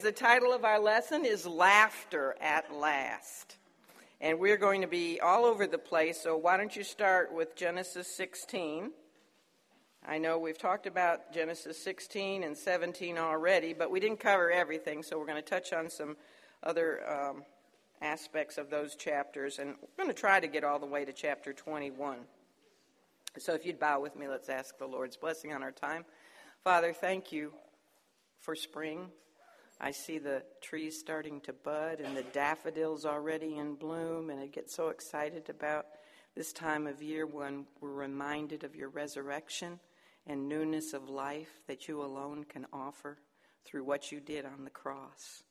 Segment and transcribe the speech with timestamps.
[0.00, 3.58] The title of our lesson is Laughter at Last.
[4.18, 7.54] And we're going to be all over the place, so why don't you start with
[7.54, 8.92] Genesis 16?
[10.08, 15.02] I know we've talked about Genesis 16 and 17 already, but we didn't cover everything,
[15.02, 16.16] so we're going to touch on some
[16.62, 17.42] other um,
[18.00, 21.12] aspects of those chapters, and we're going to try to get all the way to
[21.12, 22.20] chapter 21.
[23.36, 26.06] So if you'd bow with me, let's ask the Lord's blessing on our time.
[26.64, 27.52] Father, thank you
[28.38, 29.10] for spring.
[29.82, 34.46] I see the trees starting to bud and the daffodils already in bloom, and I
[34.46, 35.86] get so excited about
[36.36, 39.80] this time of year when we're reminded of your resurrection
[40.26, 43.16] and newness of life that you alone can offer
[43.64, 45.44] through what you did on the cross.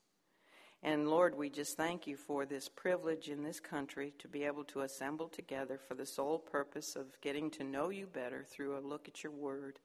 [0.83, 4.63] And Lord, we just thank you for this privilege in this country to be able
[4.65, 8.79] to assemble together for the sole purpose of getting to know you better through a
[8.79, 9.79] look at your word.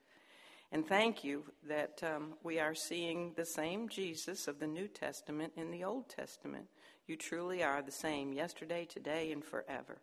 [0.74, 5.52] And thank you that um, we are seeing the same Jesus of the New Testament
[5.56, 6.66] in the Old Testament.
[7.06, 9.98] You truly are the same yesterday, today, and forever.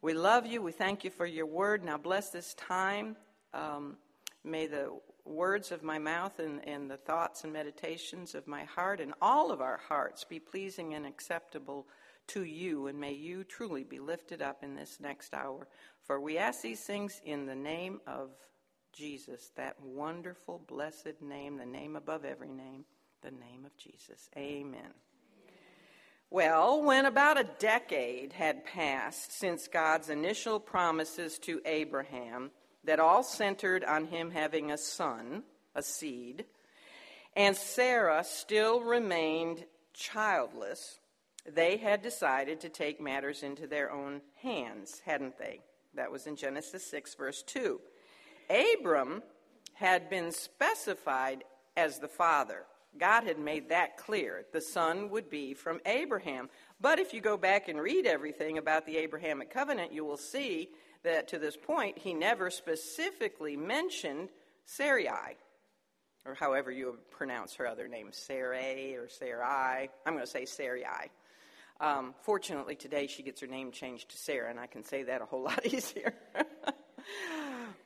[0.00, 0.62] We love you.
[0.62, 1.84] We thank you for your word.
[1.84, 3.16] Now bless this time.
[3.52, 3.98] Um,
[4.42, 9.02] may the words of my mouth and, and the thoughts and meditations of my heart
[9.02, 11.88] and all of our hearts be pleasing and acceptable
[12.28, 15.68] to you, and may you truly be lifted up in this next hour.
[16.04, 18.30] For we ask these things in the name of
[18.96, 22.86] Jesus, that wonderful, blessed name, the name above every name,
[23.20, 24.30] the name of Jesus.
[24.36, 24.94] Amen.
[26.30, 32.50] Well, when about a decade had passed since God's initial promises to Abraham,
[32.84, 35.42] that all centered on him having a son,
[35.74, 36.46] a seed,
[37.36, 41.00] and Sarah still remained childless,
[41.46, 45.60] they had decided to take matters into their own hands, hadn't they?
[45.94, 47.78] That was in Genesis 6, verse 2.
[48.50, 49.22] Abram
[49.74, 51.44] had been specified
[51.76, 52.64] as the father.
[52.98, 54.46] God had made that clear.
[54.52, 56.48] The son would be from Abraham.
[56.80, 60.70] But if you go back and read everything about the Abrahamic covenant, you will see
[61.04, 64.30] that to this point, he never specifically mentioned
[64.64, 65.36] Sarai,
[66.24, 69.90] or however you pronounce her other name, Sarai or Sarai.
[70.04, 71.10] I'm going to say Sarai.
[71.80, 75.20] Um, fortunately, today she gets her name changed to Sarah, and I can say that
[75.20, 76.14] a whole lot easier.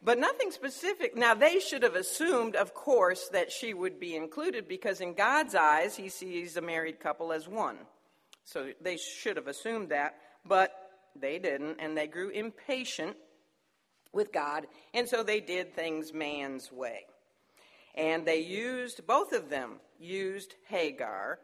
[0.02, 1.16] But nothing specific.
[1.16, 5.54] Now, they should have assumed, of course, that she would be included because in God's
[5.54, 7.76] eyes, he sees a married couple as one.
[8.44, 10.72] So they should have assumed that, but
[11.14, 13.16] they didn't, and they grew impatient
[14.12, 17.06] with God, and so they did things man's way.
[17.94, 21.38] And they used, both of them used Hagar,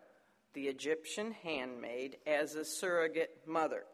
[0.55, 3.85] the Egyptian handmaid, as a surrogate mother.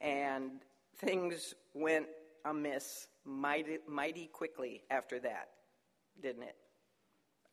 [0.00, 0.60] And
[0.98, 2.06] things went
[2.44, 5.48] amiss mighty, mighty quickly after that,
[6.20, 6.56] didn't it?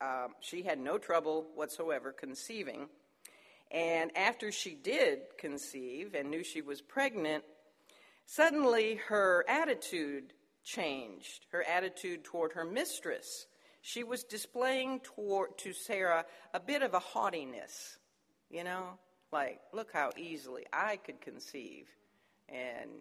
[0.01, 2.87] Um, she had no trouble whatsoever conceiving.
[3.71, 7.43] And after she did conceive and knew she was pregnant,
[8.25, 10.33] suddenly her attitude
[10.63, 13.47] changed, her attitude toward her mistress.
[13.81, 17.97] She was displaying toward, to Sarah a bit of a haughtiness,
[18.49, 18.99] you know,
[19.31, 21.87] like, look how easily I could conceive,
[22.47, 22.91] and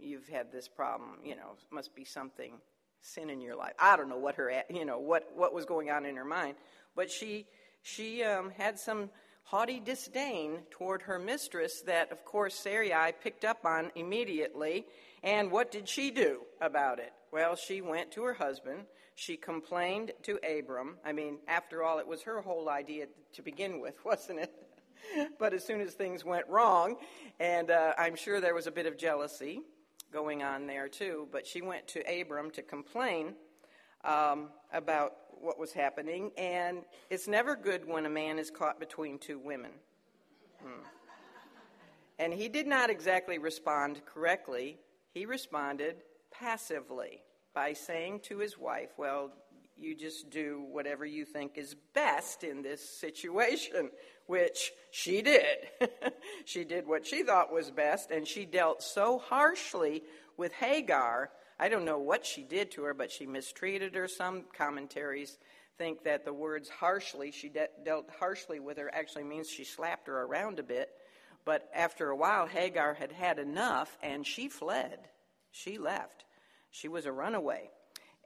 [0.00, 2.54] you've had this problem, you know, must be something
[3.00, 3.74] sin in your life.
[3.78, 6.56] I don't know what her, you know, what what was going on in her mind,
[6.96, 7.46] but she
[7.82, 9.10] she um, had some
[9.44, 14.86] haughty disdain toward her mistress that, of course, Sarai picked up on immediately.
[15.22, 17.12] And what did she do about it?
[17.30, 18.84] Well, she went to her husband.
[19.14, 20.96] She complained to Abram.
[21.04, 24.52] I mean, after all, it was her whole idea to begin with, wasn't it?
[25.38, 26.96] but as soon as things went wrong,
[27.38, 29.60] and uh, I'm sure there was a bit of jealousy
[30.14, 33.34] going on there too, but she went to Abram to complain
[34.04, 39.18] um, about what was happening, and it's never good when a man is caught between
[39.18, 39.72] two women.
[40.62, 40.84] Hmm.
[42.20, 44.78] And he did not exactly respond correctly.
[45.12, 45.96] He responded
[46.30, 47.22] passively
[47.52, 49.32] by saying to his wife, Well,
[49.84, 53.90] you just do whatever you think is best in this situation,
[54.26, 55.58] which she did.
[56.44, 60.02] she did what she thought was best, and she dealt so harshly
[60.36, 64.08] with Hagar I don't know what she did to her, but she mistreated her.
[64.08, 65.38] Some commentaries
[65.78, 70.08] think that the words harshly, she de- dealt harshly with her, actually means she slapped
[70.08, 70.90] her around a bit.
[71.44, 74.98] But after a while, Hagar had had enough and she fled.
[75.52, 76.24] She left.
[76.70, 77.70] She was a runaway.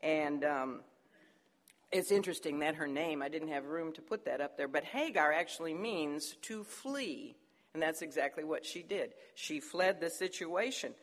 [0.03, 0.81] And um,
[1.91, 4.85] it's interesting that her name, I didn't have room to put that up there, but
[4.85, 7.37] Hagar actually means to flee.
[7.75, 9.15] And that's exactly what she did.
[9.35, 10.95] She fled the situation.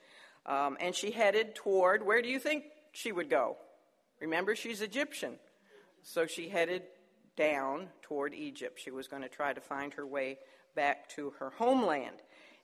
[0.46, 3.58] Um, and she headed toward, where do you think she would go?
[4.20, 5.40] Remember, she's Egyptian.
[6.04, 6.84] So she headed
[7.36, 8.80] down toward Egypt.
[8.80, 10.38] She was going to try to find her way
[10.76, 12.18] back to her homeland.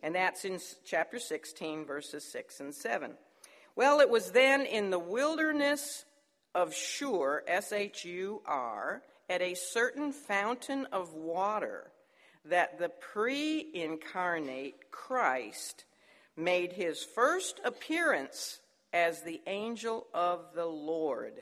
[0.04, 3.14] And that's in chapter 16, verses 6 and 7.
[3.76, 6.06] Well, it was then in the wilderness
[6.54, 11.92] of Shur, S H U R, at a certain fountain of water,
[12.46, 15.86] that the pre incarnate Christ
[16.36, 18.60] made his first appearance
[18.94, 21.34] as the angel of the Lord,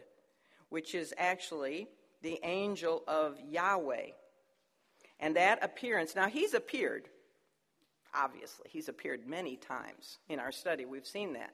[0.70, 1.88] which is actually
[2.22, 4.12] the angel of Yahweh.
[5.20, 7.10] And that appearance, now he's appeared,
[8.14, 10.86] obviously, he's appeared many times in our study.
[10.86, 11.54] We've seen that.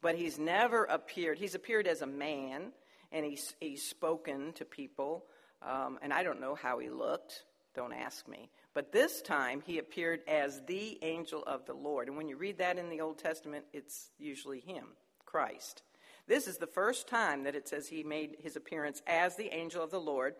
[0.00, 2.72] But he's never appeared, he's appeared as a man,
[3.14, 5.24] and he's, he's spoken to people.
[5.62, 7.44] Um, and I don't know how he looked,
[7.74, 8.50] don't ask me.
[8.74, 12.08] But this time he appeared as the angel of the Lord.
[12.08, 14.84] And when you read that in the Old Testament, it's usually him,
[15.24, 15.82] Christ.
[16.26, 19.82] This is the first time that it says he made his appearance as the angel
[19.82, 20.34] of the Lord.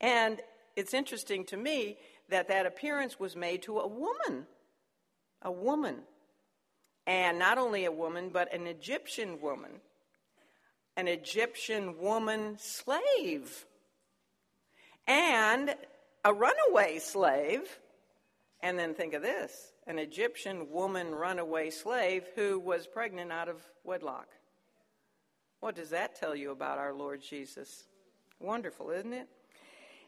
[0.00, 0.40] And
[0.76, 1.98] it's interesting to me
[2.28, 4.46] that that appearance was made to a woman.
[5.42, 5.96] A woman.
[7.06, 9.80] And not only a woman, but an Egyptian woman.
[10.96, 13.66] An Egyptian woman slave.
[15.06, 15.74] And
[16.24, 17.78] a runaway slave.
[18.60, 23.60] And then think of this an Egyptian woman runaway slave who was pregnant out of
[23.84, 24.28] wedlock.
[25.60, 27.84] What does that tell you about our Lord Jesus?
[28.40, 29.28] Wonderful, isn't it?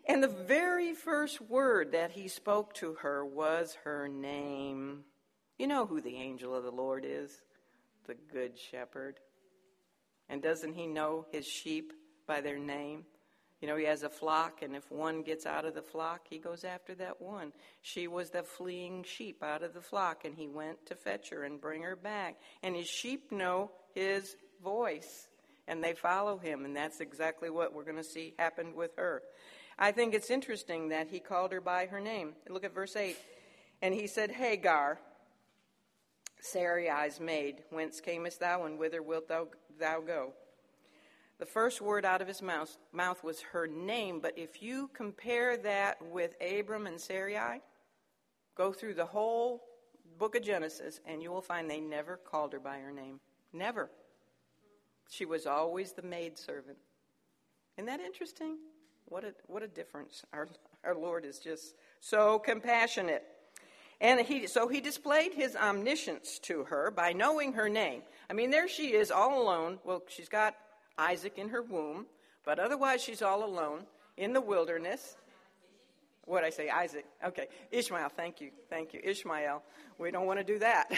[0.07, 5.05] And the very first word that he spoke to her was her name.
[5.59, 7.41] You know who the angel of the Lord is?
[8.07, 9.19] The Good Shepherd.
[10.29, 11.93] And doesn't he know his sheep
[12.27, 13.05] by their name?
[13.61, 16.39] You know, he has a flock, and if one gets out of the flock, he
[16.39, 17.53] goes after that one.
[17.81, 21.45] She was the fleeing sheep out of the flock, and he went to fetch her
[21.45, 22.37] and bring her back.
[22.63, 25.29] And his sheep know his voice
[25.67, 29.23] and they follow him, and that's exactly what we're going to see happened with her.
[29.79, 32.35] I think it's interesting that he called her by her name.
[32.49, 33.17] Look at verse 8.
[33.83, 34.99] And he said, Hagar,
[36.45, 39.49] Sarai's maid, whence camest thou, and whither wilt thou,
[39.81, 40.35] thou go?
[41.39, 45.57] The first word out of his mouth, mouth was her name, but if you compare
[45.57, 47.63] that with Abram and Sarai,
[48.57, 49.63] go through the whole
[50.19, 53.21] book of Genesis, and you will find they never called her by her name.
[53.55, 53.91] Never.
[55.09, 56.77] She was always the maid servant.
[57.79, 58.59] Isn't that interesting?
[59.07, 60.25] What a, what a difference.
[60.35, 60.49] Our,
[60.85, 63.25] our Lord is just so compassionate.
[64.01, 68.03] And he, so he displayed his omniscience to her by knowing her name.
[68.29, 69.79] I mean, there she is all alone.
[69.85, 70.55] Well, she's got
[70.99, 72.07] Isaac in her womb,
[72.45, 73.85] but otherwise she's all alone
[74.17, 75.17] in the wilderness.
[76.27, 77.05] What I say, Isaac?
[77.25, 78.09] Okay, Ishmael.
[78.09, 79.63] Thank you, thank you, Ishmael.
[79.99, 80.91] We don't want to do that.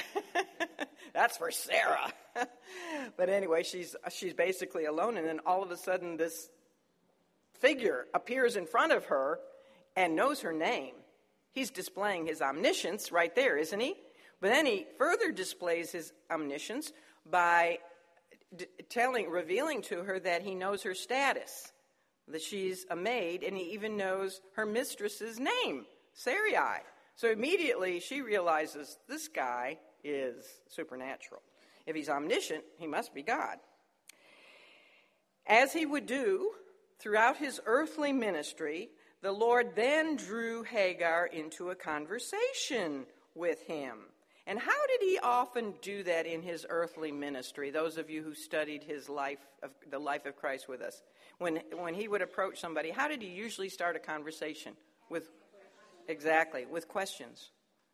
[1.12, 2.12] That's for Sarah.
[3.16, 6.48] but anyway, she's she's basically alone, and then all of a sudden, this
[7.58, 9.40] figure appears in front of her
[9.96, 10.94] and knows her name.
[11.56, 13.94] He's displaying his omniscience right there, isn't he?
[14.42, 16.92] But then he further displays his omniscience
[17.24, 17.78] by
[18.54, 21.72] d- telling, revealing to her that he knows her status
[22.28, 26.82] that she's a maid, and he even knows her mistress's name, Sarai.
[27.14, 31.40] So immediately she realizes this guy is supernatural.
[31.86, 33.56] If he's omniscient, he must be God.
[35.46, 36.50] As he would do
[36.98, 38.90] throughout his earthly ministry,
[39.26, 43.98] the Lord then drew Hagar into a conversation with him.
[44.46, 47.70] And how did he often do that in his earthly ministry?
[47.70, 51.02] Those of you who studied his life, of, the life of Christ with us
[51.38, 54.74] when, when he would approach somebody, how did he usually start a conversation?
[55.10, 55.28] With
[56.06, 57.50] exactly with questions.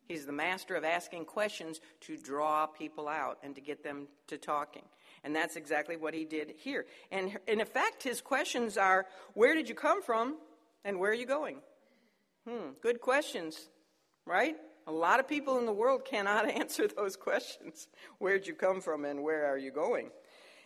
[0.07, 4.37] He's the master of asking questions to draw people out and to get them to
[4.37, 4.85] talking.
[5.25, 6.85] And that's exactly what he did here.
[7.11, 10.37] And in effect, his questions are where did you come from
[10.85, 11.59] and where are you going?
[12.49, 13.69] Hmm, good questions,
[14.27, 14.57] right?
[14.87, 17.89] A lot of people in the world cannot answer those questions.
[18.19, 20.11] Where'd you come from and where are you going?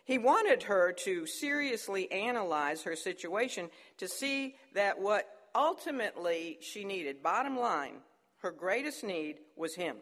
[0.05, 7.23] He wanted her to seriously analyze her situation to see that what ultimately she needed,
[7.23, 7.97] bottom line,
[8.39, 9.97] her greatest need was him.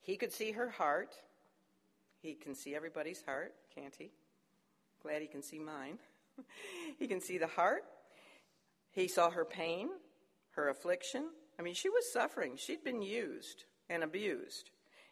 [0.00, 1.14] He could see her heart.
[2.20, 4.10] He can see everybody's heart, can't he?
[5.02, 5.98] Glad he can see mine.
[6.98, 7.84] he can see the heart.
[8.90, 9.88] He saw her pain,
[10.50, 11.28] her affliction.
[11.58, 12.56] I mean, she was suffering.
[12.56, 14.70] She'd been used and abused.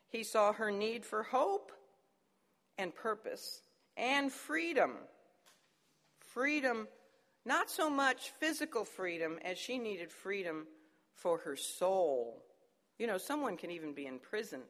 [0.08, 1.72] He saw her need for hope
[2.78, 3.62] and purpose
[3.96, 4.92] and freedom.
[6.20, 6.86] Freedom,
[7.44, 10.66] not so much physical freedom as she needed freedom
[11.14, 12.42] for her soul.
[12.98, 14.60] You know, someone can even be in prison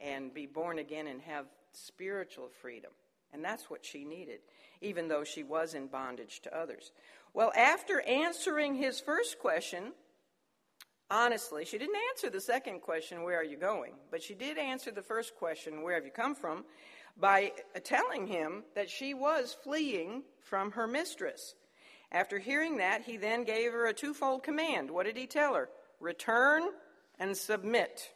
[0.00, 2.90] and be born again and have spiritual freedom.
[3.32, 4.40] And that's what she needed,
[4.80, 6.92] even though she was in bondage to others.
[7.34, 9.92] Well, after answering his first question,
[11.10, 13.94] honestly, she didn't answer the second question, Where are you going?
[14.10, 16.64] But she did answer the first question, Where have you come from?
[17.16, 17.52] by
[17.84, 21.54] telling him that she was fleeing from her mistress.
[22.10, 24.90] After hearing that, he then gave her a twofold command.
[24.90, 25.68] What did he tell her?
[26.00, 26.62] Return
[27.18, 28.10] and submit.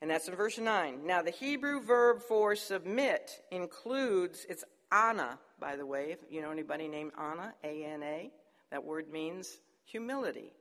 [0.00, 1.06] And that's in verse 9.
[1.06, 6.10] Now, the Hebrew verb for submit includes, it's ana, by the way.
[6.10, 8.30] If you know anybody named Anna, A N A,
[8.70, 10.52] that word means humility.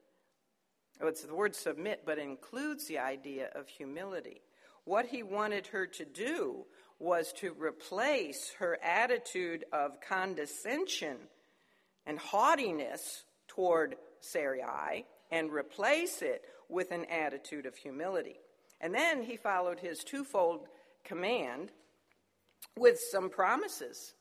[1.01, 4.41] Oh, it's the word submit, but includes the idea of humility.
[4.85, 6.65] What he wanted her to do
[6.99, 11.17] was to replace her attitude of condescension
[12.05, 18.39] and haughtiness toward Sarai and replace it with an attitude of humility.
[18.79, 20.67] And then he followed his twofold
[21.03, 21.71] command
[22.77, 24.13] with some promises,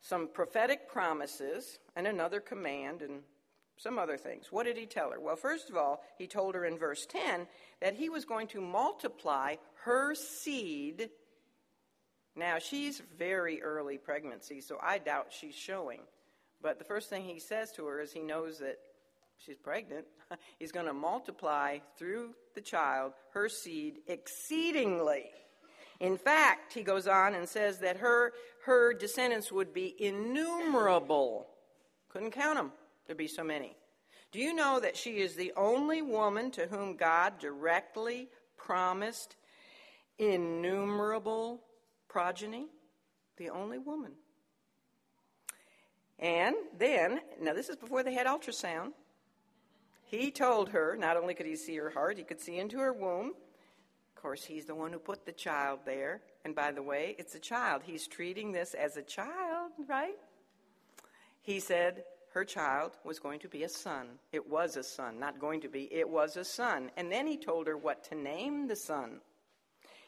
[0.00, 3.22] some prophetic promises, and another command, and
[3.78, 4.50] some other things.
[4.50, 5.20] What did he tell her?
[5.20, 7.46] Well, first of all, he told her in verse 10
[7.80, 11.10] that he was going to multiply her seed.
[12.36, 16.00] Now, she's very early pregnancy, so I doubt she's showing.
[16.60, 18.78] But the first thing he says to her is he knows that
[19.38, 20.06] she's pregnant.
[20.58, 25.26] He's going to multiply through the child her seed exceedingly.
[26.00, 28.32] In fact, he goes on and says that her,
[28.68, 31.46] her descendants would be innumerable.
[32.10, 32.70] Couldn't count them,
[33.06, 33.74] there'd be so many.
[34.30, 39.36] Do you know that she is the only woman to whom God directly promised
[40.18, 41.62] innumerable
[42.08, 42.66] progeny?
[43.38, 44.12] The only woman.
[46.18, 48.92] And then, now this is before they had ultrasound,
[50.04, 52.92] he told her not only could he see her heart, he could see into her
[52.92, 53.28] womb.
[53.28, 56.20] Of course, he's the one who put the child there.
[56.44, 57.82] And by the way, it's a child.
[57.84, 60.16] He's treating this as a child, right?
[61.42, 62.04] He said
[62.34, 64.06] her child was going to be a son.
[64.32, 66.90] It was a son, not going to be, it was a son.
[66.96, 69.20] And then he told her what to name the son.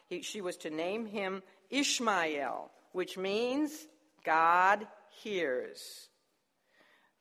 [0.07, 3.71] He, she was to name him Ishmael, which means
[4.23, 4.87] God
[5.23, 6.07] hears.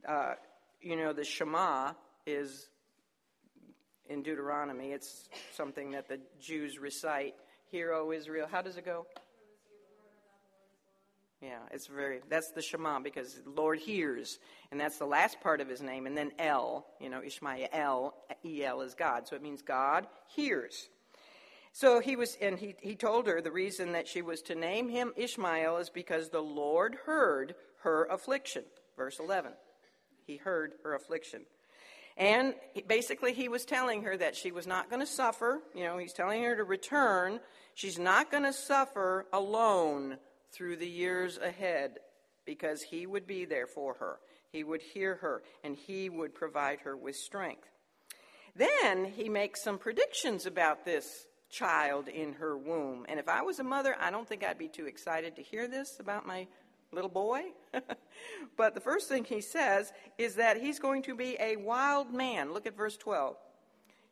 [0.06, 0.34] Uh,
[0.80, 1.92] you know, the Shema
[2.26, 2.68] is
[4.08, 4.92] in Deuteronomy.
[4.92, 7.34] It's something that the Jews recite.
[7.70, 8.48] Hear, O Israel.
[8.50, 9.06] How does it go?
[11.40, 14.38] Yeah, it's very, that's the Shema because Lord hears,
[14.70, 16.06] and that's the last part of his name.
[16.06, 19.28] And then El, you know, Ishmael, El is God.
[19.28, 20.88] So it means God hears.
[21.72, 24.88] So he was, and he, he told her the reason that she was to name
[24.88, 28.64] him Ishmael is because the Lord heard her affliction.
[28.96, 29.52] Verse 11.
[30.26, 31.42] He heard her affliction.
[32.20, 32.52] And
[32.86, 35.62] basically, he was telling her that she was not going to suffer.
[35.74, 37.40] You know, he's telling her to return.
[37.74, 40.18] She's not going to suffer alone
[40.52, 41.96] through the years ahead
[42.44, 44.18] because he would be there for her.
[44.52, 47.68] He would hear her, and he would provide her with strength.
[48.54, 53.06] Then he makes some predictions about this child in her womb.
[53.08, 55.68] And if I was a mother, I don't think I'd be too excited to hear
[55.68, 56.48] this about my
[56.92, 57.42] little boy.
[58.56, 62.52] but the first thing he says is that he's going to be a wild man.
[62.52, 63.36] Look at verse 12.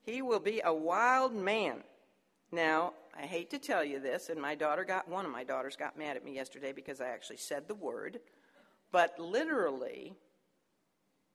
[0.02, 1.82] He will be a wild man.
[2.50, 5.76] Now, I hate to tell you this, and my daughter got, one of my daughters
[5.76, 8.20] got mad at me yesterday because I actually said the word.
[8.90, 10.14] But literally,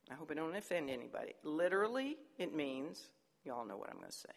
[0.09, 1.33] I hope I don't offend anybody.
[1.43, 3.09] Literally, it means,
[3.45, 4.29] you all know what I'm going to say,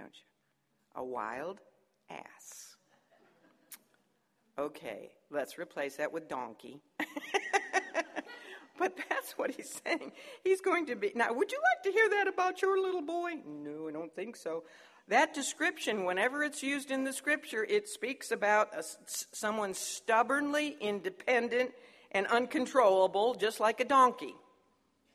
[0.00, 1.00] don't you?
[1.00, 1.60] A wild
[2.10, 2.76] ass.
[4.58, 6.80] Okay, let's replace that with donkey.
[8.78, 10.12] but that's what he's saying.
[10.42, 11.12] He's going to be.
[11.14, 13.32] Now, would you like to hear that about your little boy?
[13.46, 14.64] No, I don't think so.
[15.08, 18.82] That description, whenever it's used in the scripture, it speaks about a,
[19.32, 21.72] someone stubbornly independent
[22.10, 24.34] and uncontrollable, just like a donkey.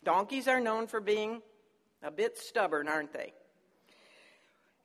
[0.04, 1.42] Donkeys are known for being
[2.04, 3.34] a bit stubborn, aren't they?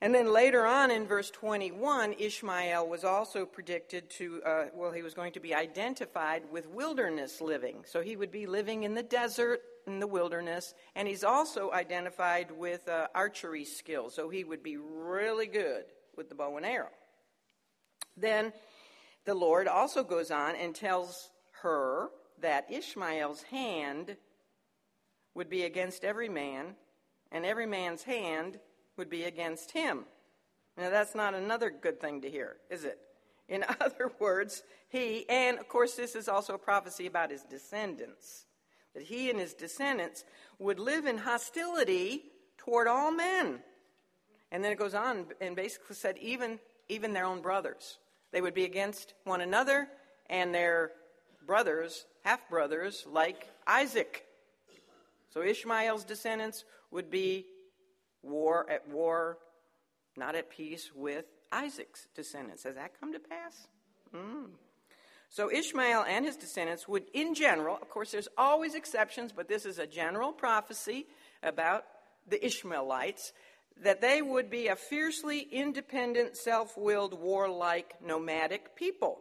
[0.01, 5.01] And then later on in verse 21, Ishmael was also predicted to, uh, well, he
[5.01, 7.83] was going to be identified with wilderness living.
[7.85, 12.51] So he would be living in the desert, in the wilderness, and he's also identified
[12.51, 14.13] with uh, archery skills.
[14.13, 15.85] So he would be really good
[16.17, 16.89] with the bow and arrow.
[18.17, 18.51] Then
[19.25, 21.29] the Lord also goes on and tells
[21.61, 22.09] her
[22.41, 24.17] that Ishmael's hand
[25.33, 26.75] would be against every man,
[27.31, 28.59] and every man's hand
[28.97, 30.05] would be against him.
[30.77, 32.99] Now, that's not another good thing to hear, is it?
[33.47, 38.45] In other words, he, and of course, this is also a prophecy about his descendants,
[38.93, 40.23] that he and his descendants
[40.59, 42.23] would live in hostility
[42.57, 43.59] toward all men.
[44.51, 46.59] And then it goes on and basically said, even,
[46.89, 47.97] even their own brothers.
[48.31, 49.87] They would be against one another,
[50.29, 50.91] and their
[51.45, 54.25] brothers half brothers like Isaac.
[55.29, 57.45] So Ishmael's descendants would be
[58.25, 59.37] war at war,
[60.17, 62.63] not at peace with Isaac's descendants.
[62.63, 63.67] Has that come to pass?
[64.13, 64.47] Mm.
[65.29, 69.65] So Ishmael and his descendants would, in general, of course, there's always exceptions, but this
[69.65, 71.07] is a general prophecy
[71.43, 71.83] about
[72.27, 73.33] the Ishmaelites,
[73.83, 79.19] that they would be a fiercely independent, self willed, warlike, nomadic people,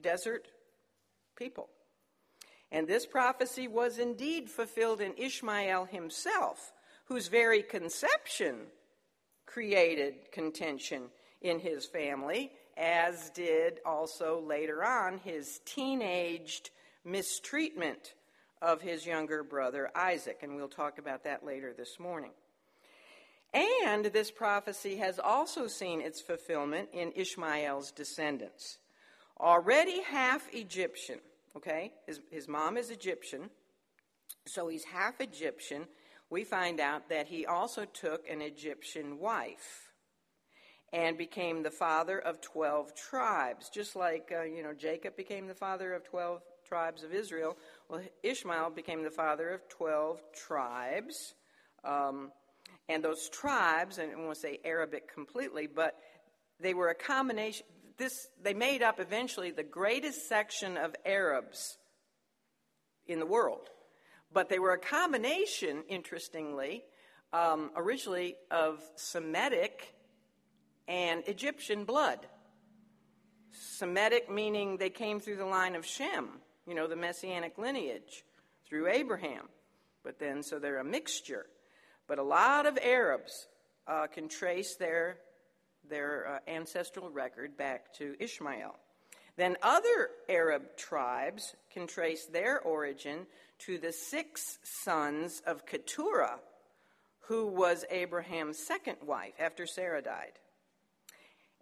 [0.00, 0.46] desert
[1.36, 1.68] people.
[2.72, 6.72] And this prophecy was indeed fulfilled in Ishmael himself,
[7.10, 8.54] whose very conception
[9.44, 11.02] created contention
[11.42, 16.70] in his family, as did also later on his teenaged
[17.04, 18.14] mistreatment
[18.62, 20.38] of his younger brother Isaac.
[20.42, 22.30] And we'll talk about that later this morning.
[23.52, 28.78] And this prophecy has also seen its fulfillment in Ishmael's descendants.
[29.40, 31.18] Already half Egyptian,
[31.56, 31.92] okay?
[32.06, 33.50] His, his mom is Egyptian,
[34.46, 35.88] so he's half Egyptian.
[36.30, 39.90] We find out that he also took an Egyptian wife
[40.92, 45.54] and became the father of 12 tribes, just like, uh, you know, Jacob became the
[45.54, 47.56] father of 12 tribes of Israel.
[47.88, 51.34] Well, Ishmael became the father of 12 tribes.
[51.84, 52.30] Um,
[52.88, 55.96] and those tribes, and I won't say Arabic completely, but
[56.60, 57.66] they were a combination.
[57.98, 61.76] This, they made up eventually the greatest section of Arabs
[63.06, 63.68] in the world.
[64.32, 66.84] But they were a combination, interestingly,
[67.32, 69.94] um, originally of Semitic
[70.86, 72.26] and Egyptian blood.
[73.52, 76.28] Semitic meaning they came through the line of Shem,
[76.66, 78.24] you know, the messianic lineage,
[78.66, 79.48] through Abraham.
[80.04, 81.46] But then, so they're a mixture.
[82.06, 83.48] But a lot of Arabs
[83.86, 85.18] uh, can trace their,
[85.88, 88.76] their uh, ancestral record back to Ishmael.
[89.36, 93.26] Then other Arab tribes can trace their origin
[93.60, 96.40] to the six sons of Keturah,
[97.20, 100.32] who was Abraham's second wife after Sarah died.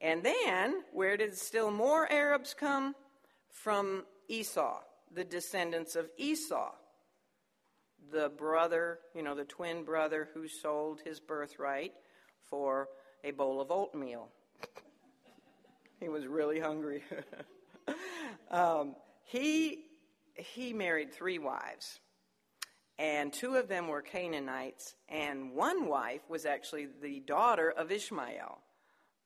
[0.01, 2.95] And then, where did still more Arabs come?
[3.51, 4.81] From Esau,
[5.13, 6.71] the descendants of Esau
[8.11, 11.93] the brother, you know, the twin brother who sold his birthright
[12.45, 12.89] for
[13.25, 14.29] a bowl of oatmeal.
[16.01, 17.03] he was really hungry.
[18.51, 19.85] um, he,
[20.35, 22.01] he married three wives,
[22.99, 28.59] and two of them were Canaanites, and one wife was actually the daughter of Ishmael.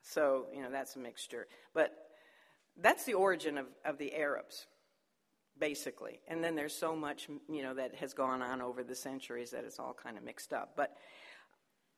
[0.02, 1.46] So, you know, that's a mixture.
[1.74, 1.92] But
[2.80, 4.66] that's the origin of, of the Arabs
[5.58, 6.20] basically.
[6.26, 9.64] And then there's so much, you know, that has gone on over the centuries that
[9.64, 10.72] it's all kind of mixed up.
[10.76, 10.96] But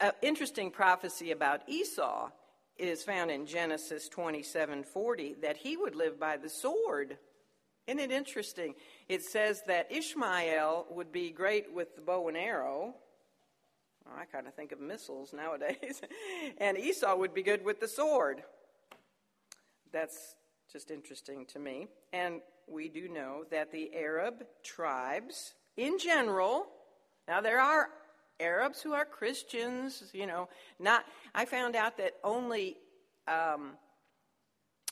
[0.00, 2.28] an interesting prophecy about Esau
[2.76, 7.18] is found in Genesis 27:40 that he would live by the sword.
[7.86, 8.74] Isn't it interesting?
[9.08, 12.94] It says that Ishmael would be great with the bow and arrow.
[14.04, 16.00] Well, I kind of think of missiles nowadays.
[16.58, 18.42] and Esau would be good with the sword.
[19.92, 20.36] That's
[20.72, 21.88] just interesting to me.
[22.12, 26.66] And we do know that the Arab tribes, in general,
[27.28, 27.88] now there are
[28.40, 32.76] Arabs who are Christians, you know, not, I found out that only,
[33.28, 33.72] um,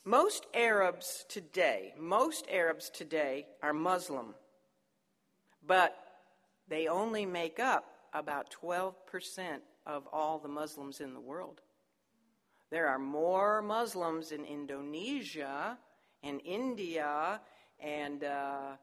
[0.05, 4.33] most Arabs today, most Arabs today are Muslim,
[5.65, 5.95] but
[6.67, 8.93] they only make up about 12%
[9.85, 11.61] of all the Muslims in the world.
[12.69, 15.77] There are more Muslims in Indonesia
[16.23, 17.41] and India
[17.79, 18.77] and, uh,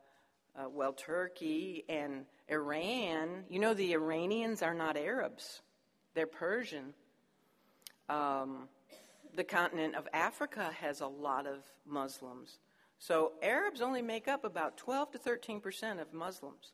[0.56, 3.44] uh, well, Turkey and Iran.
[3.48, 5.62] You know, the Iranians are not Arabs,
[6.14, 6.94] they're Persian.
[8.08, 8.68] Um,
[9.36, 12.58] the continent of Africa has a lot of Muslims.
[12.98, 16.72] So Arabs only make up about 12 to 13 percent of Muslims.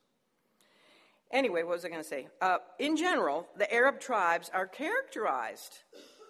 [1.30, 2.28] Anyway, what was I going to say?
[2.40, 5.80] Uh, in general, the Arab tribes are characterized.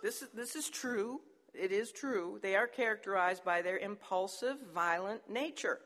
[0.02, 1.20] This is, this is true
[1.58, 5.80] it is true, they are characterized by their impulsive, violent nature.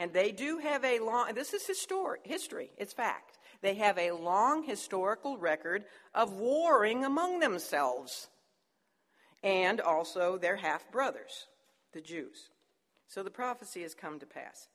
[0.00, 3.36] And they do have a long, this is histori- history, it's fact.
[3.60, 5.84] They have a long historical record
[6.14, 8.28] of warring among themselves.
[9.42, 11.48] And also their half brothers,
[11.92, 12.48] the Jews.
[13.08, 14.68] So the prophecy has come to pass.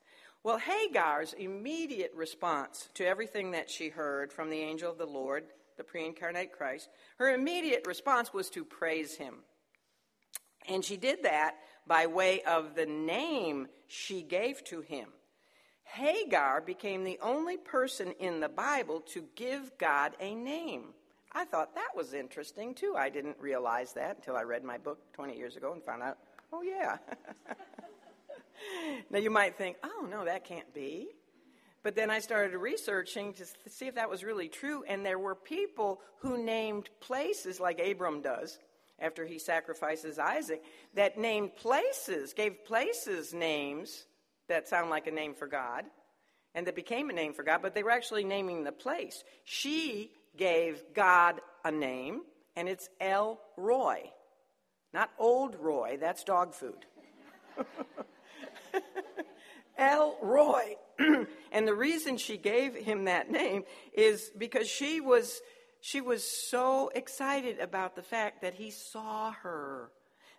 [0.43, 5.45] Well, Hagar's immediate response to everything that she heard from the angel of the Lord,
[5.75, 9.38] the pre incarnate Christ, her immediate response was to praise him.
[10.67, 11.55] And she did that
[11.88, 15.10] by way of the name she gave to him.
[15.84, 20.93] Hagar became the only person in the Bible to give God a name.
[21.32, 22.95] I thought that was interesting too.
[22.98, 26.17] I didn't realize that until I read my book 20 years ago and found out,
[26.52, 26.98] oh, yeah.
[29.10, 31.10] now you might think, oh, no, that can't be.
[31.84, 35.36] But then I started researching to see if that was really true, and there were
[35.36, 38.58] people who named places like Abram does
[38.99, 44.05] after he sacrifices Isaac that named places, gave places names
[44.47, 45.86] that sound like a name for God
[46.53, 49.23] and that became a name for God, but they were actually naming the place.
[49.43, 52.21] She gave God a name,
[52.55, 54.12] and it's El Roi.
[54.93, 56.86] Not Old Roy, that's dog food.
[59.77, 60.77] El Roi.
[61.51, 65.41] and the reason she gave him that name is because she was
[65.86, 69.91] she was so excited about the fact that he saw her.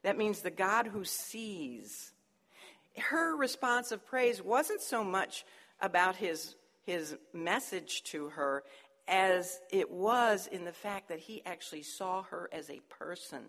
[0.03, 2.11] That means the God who sees.
[2.99, 5.45] Her response of praise wasn't so much
[5.81, 8.65] about his, his message to her
[9.07, 13.43] as it was in the fact that he actually saw her as a person.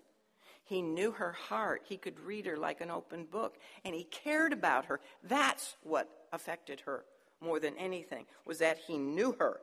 [0.66, 1.82] He knew her heart.
[1.90, 5.00] He could read her like an open book, and he cared about her.
[5.24, 7.06] That's what affected her
[7.42, 9.62] more than anything, was that he knew her.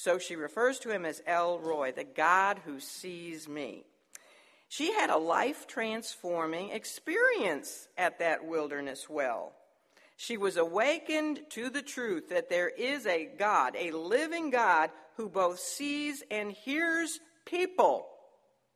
[0.00, 3.82] So she refers to him as El Roi, the God who sees me.
[4.68, 9.54] She had a life transforming experience at that wilderness well.
[10.16, 15.28] She was awakened to the truth that there is a God, a living God, who
[15.28, 18.06] both sees and hears people,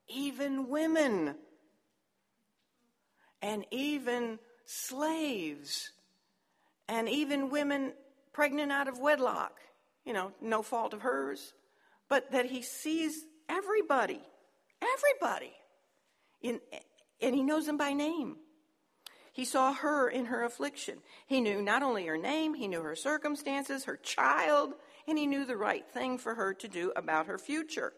[0.08, 1.36] even women,
[3.40, 5.92] and even slaves,
[6.88, 7.92] and even women
[8.32, 9.52] pregnant out of wedlock.
[10.04, 11.52] You know, no fault of hers,
[12.08, 14.20] but that he sees everybody,
[14.82, 15.52] everybody,
[16.40, 16.60] in,
[17.20, 18.36] and he knows them by name.
[19.32, 20.98] He saw her in her affliction.
[21.26, 24.74] He knew not only her name, he knew her circumstances, her child,
[25.08, 27.94] and he knew the right thing for her to do about her future.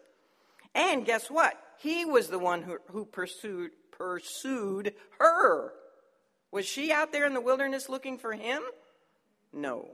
[0.73, 1.55] And guess what?
[1.79, 5.73] He was the one who, who pursued, pursued her.
[6.51, 8.61] Was she out there in the wilderness looking for him?
[9.51, 9.89] No.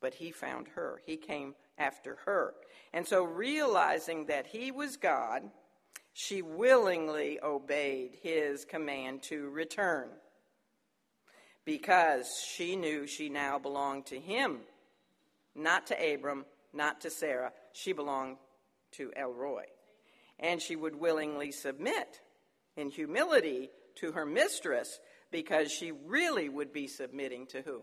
[0.00, 1.00] But he found her.
[1.04, 2.54] He came after her.
[2.92, 5.42] And so, realizing that he was God,
[6.12, 10.08] she willingly obeyed his command to return
[11.66, 14.60] because she knew she now belonged to him,
[15.54, 17.52] not to Abram, not to Sarah.
[17.72, 18.38] She belonged
[18.92, 19.64] to El Roi.
[20.38, 22.20] And she would willingly submit
[22.76, 27.82] in humility to her mistress because she really would be submitting to who?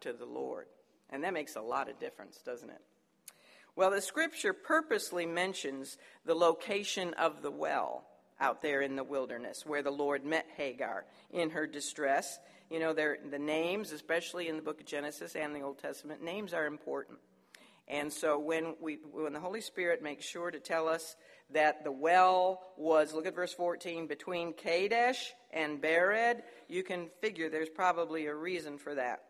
[0.00, 0.66] To the Lord.
[1.10, 2.80] And that makes a lot of difference, doesn't it?
[3.76, 8.06] Well, the scripture purposely mentions the location of the well
[8.40, 12.38] out there in the wilderness where the Lord met Hagar in her distress.
[12.70, 16.52] You know, the names, especially in the book of Genesis and the Old Testament, names
[16.52, 17.18] are important.
[17.88, 21.14] And so when, we, when the Holy Spirit makes sure to tell us
[21.52, 27.48] that the well was, look at verse 14, between Kadesh and Bered, you can figure
[27.48, 29.22] there's probably a reason for that.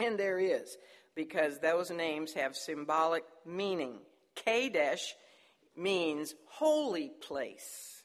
[0.00, 0.76] And there is
[1.14, 3.98] because those names have symbolic meaning.
[4.34, 5.14] Kadesh
[5.76, 8.02] means holy place.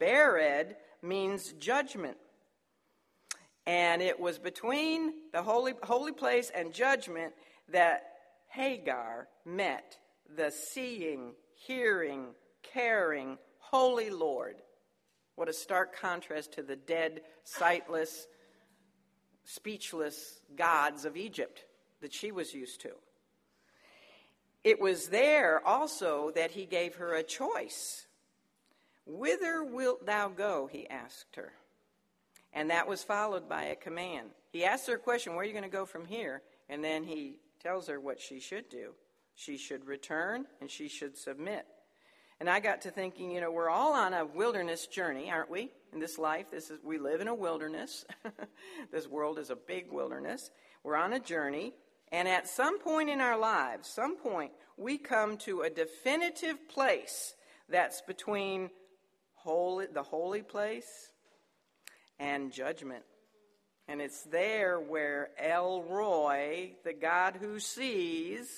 [0.00, 2.16] Bered means judgment.
[3.66, 7.34] And it was between the holy, holy place and judgment
[7.70, 8.02] that
[8.48, 9.98] Hagar met
[10.36, 12.28] the seeing, hearing,
[12.62, 14.56] caring, holy Lord.
[15.36, 18.26] What a stark contrast to the dead, sightless,
[19.54, 21.64] speechless gods of Egypt
[22.00, 22.90] that she was used to.
[24.62, 28.06] It was there also that he gave her a choice.
[29.06, 30.68] Whither wilt thou go?
[30.70, 31.52] He asked her.
[32.52, 34.30] And that was followed by a command.
[34.52, 36.42] He asked her a question, Where are you going to go from here?
[36.68, 38.92] And then he tells her what she should do.
[39.34, 41.66] She should return and she should submit.
[42.38, 45.70] And I got to thinking, you know, we're all on a wilderness journey, aren't we?
[45.92, 48.04] In this life, this is we live in a wilderness.
[48.92, 50.50] this world is a big wilderness.
[50.84, 51.74] We're on a journey.
[52.12, 57.34] And at some point in our lives, some point, we come to a definitive place
[57.68, 58.70] that's between
[59.34, 61.10] holy, the holy place
[62.18, 63.04] and judgment.
[63.88, 68.48] And it's there where El Roi, the God who sees,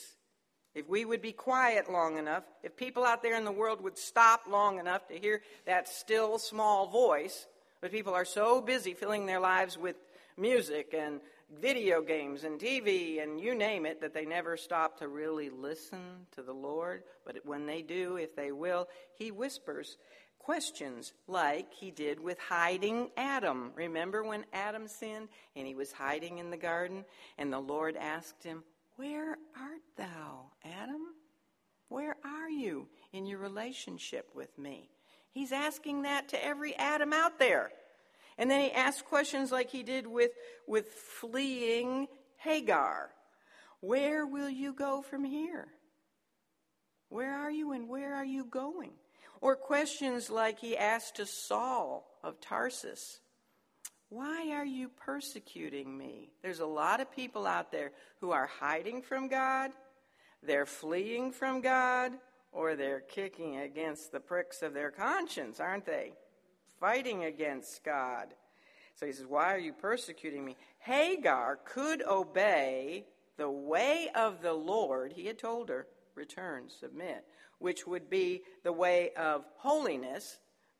[0.74, 3.98] if we would be quiet long enough, if people out there in the world would
[3.98, 7.46] stop long enough to hear that still small voice,
[7.80, 9.96] but people are so busy filling their lives with
[10.36, 11.20] music and
[11.60, 16.26] video games and TV and you name it that they never stop to really listen
[16.34, 17.02] to the Lord.
[17.26, 19.96] But when they do, if they will, He whispers
[20.38, 23.72] questions like He did with hiding Adam.
[23.74, 27.04] Remember when Adam sinned and he was hiding in the garden
[27.38, 28.62] and the Lord asked him,
[28.96, 31.02] Where art thou, Adam?
[31.88, 34.90] Where are you in your relationship with me?
[35.30, 37.70] He's asking that to every Adam out there.
[38.38, 40.32] And then he asks questions like he did with,
[40.66, 43.10] with fleeing Hagar.
[43.80, 45.68] Where will you go from here?
[47.08, 48.92] Where are you and where are you going?
[49.40, 53.20] Or questions like he asked to Saul of Tarsus
[54.12, 56.28] Why are you persecuting me?
[56.42, 59.70] There's a lot of people out there who are hiding from God,
[60.42, 62.12] they're fleeing from God,
[62.52, 66.12] or they're kicking against the pricks of their conscience, aren't they?
[66.78, 68.34] Fighting against God.
[68.96, 70.58] So he says, Why are you persecuting me?
[70.80, 73.06] Hagar could obey
[73.38, 77.24] the way of the Lord, he had told her, return, submit,
[77.60, 80.38] which would be the way of holiness.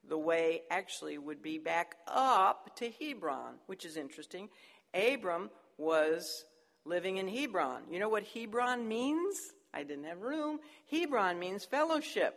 [0.08, 4.48] The way actually would be back up to Hebron, which is interesting.
[4.94, 6.44] Abram was
[6.84, 7.82] living in Hebron.
[7.90, 9.36] You know what Hebron means?
[9.72, 10.58] I didn't have room.
[10.90, 12.36] Hebron means fellowship.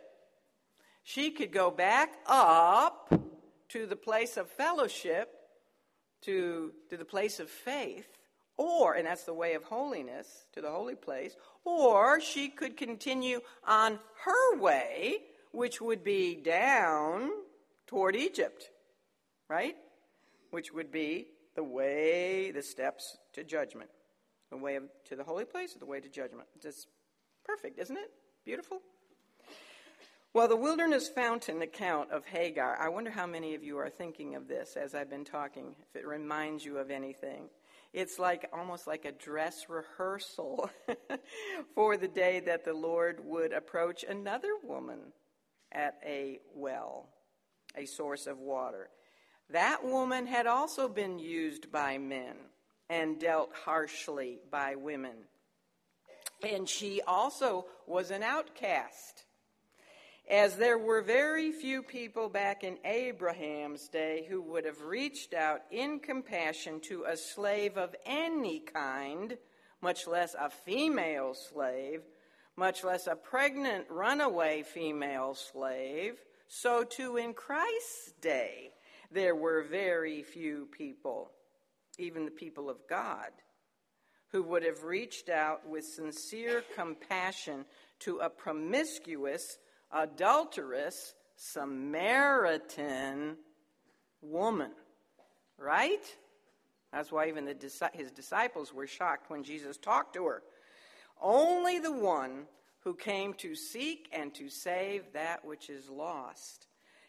[1.02, 3.12] She could go back up
[3.68, 5.32] to the place of fellowship,
[6.22, 8.06] to, to the place of faith,
[8.56, 13.40] or, and that's the way of holiness, to the holy place, or she could continue
[13.64, 15.18] on her way,
[15.52, 17.30] which would be down
[17.86, 18.70] toward Egypt,
[19.48, 19.76] right?
[20.50, 23.90] Which would be the way, the steps to judgment.
[24.50, 26.48] The way of, to the holy place the way to judgment.
[26.62, 26.88] Just
[27.44, 28.10] perfect, isn't it?
[28.44, 28.80] Beautiful?
[30.32, 34.34] Well, the wilderness fountain account of Hagar, I wonder how many of you are thinking
[34.34, 37.48] of this as I've been talking, if it reminds you of anything.
[37.94, 40.68] It's like almost like a dress rehearsal
[41.74, 44.98] for the day that the Lord would approach another woman
[45.72, 47.08] at a well,
[47.76, 48.88] a source of water.
[49.50, 52.36] That woman had also been used by men
[52.88, 55.16] and dealt harshly by women.
[56.42, 59.26] And she also was an outcast
[60.28, 65.60] as there were very few people back in Abraham's day who would have reached out
[65.70, 69.38] in compassion to a slave of any kind,
[69.80, 72.02] much less a female slave,
[72.56, 76.16] much less a pregnant runaway female slave,
[76.48, 78.72] so too in Christ's day
[79.10, 81.30] there were very few people,
[81.98, 83.30] even the people of God,
[84.28, 87.64] who would have reached out with sincere compassion
[88.00, 89.58] to a promiscuous
[89.92, 93.36] adulterous Samaritan
[94.20, 94.72] woman.
[95.58, 96.02] Right?
[96.92, 97.56] That's why even the,
[97.92, 100.42] his disciples were shocked when Jesus talked to her.
[101.20, 102.46] Only the one
[102.86, 106.68] who came to seek and to save that which is lost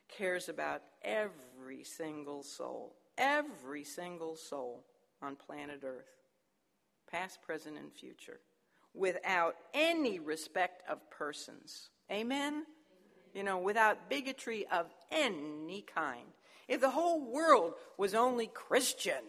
[0.10, 4.84] cares about every single soul, every single soul
[5.22, 6.10] on planet Earth,
[7.12, 8.40] past, present, and future,
[8.96, 11.92] without any respect of persons.
[12.12, 12.66] Amen?
[13.36, 16.26] You know, without bigotry of any kind.
[16.68, 19.22] If the whole world was only Christian,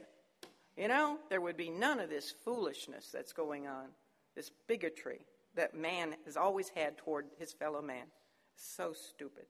[0.78, 3.88] you know, there would be none of this foolishness that's going on,
[4.34, 5.26] this bigotry
[5.58, 8.06] that man has always had toward his fellow man.
[8.56, 9.44] So stupid.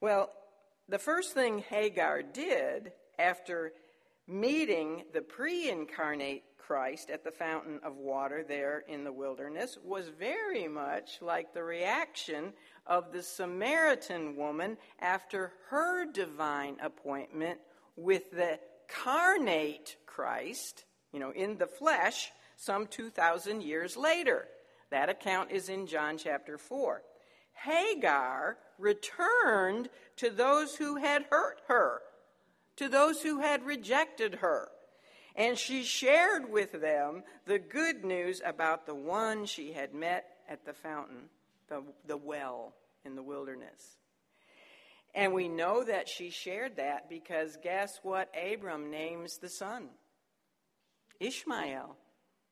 [0.00, 0.30] Well,
[0.88, 3.72] the first thing Hagar did after
[4.26, 10.08] meeting the pre incarnate Christ at the fountain of water there in the wilderness was
[10.08, 12.54] very much like the reaction
[12.86, 17.60] of the Samaritan woman after her divine appointment
[17.96, 24.46] with the carnate Christ, you know, in the flesh, some 2,000 years later.
[24.90, 27.02] That account is in John chapter 4.
[27.52, 32.00] Hagar returned to those who had hurt her,
[32.76, 34.68] to those who had rejected her
[35.36, 40.64] and she shared with them the good news about the one she had met at
[40.64, 41.28] the fountain,
[41.68, 43.98] the, the well in the wilderness.
[45.14, 49.88] And we know that she shared that because guess what Abram names the son?
[51.20, 51.96] Ishmael.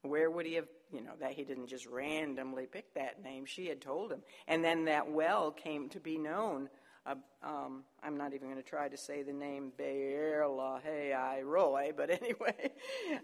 [0.03, 3.45] Where would he have, you know, that he didn't just randomly pick that name.
[3.47, 4.23] She had told him.
[4.47, 6.69] And then that well came to be known
[7.05, 11.91] uh, um, I'm not even going to try to say the name Be'er Lahai Roi,
[11.97, 12.71] but anyway,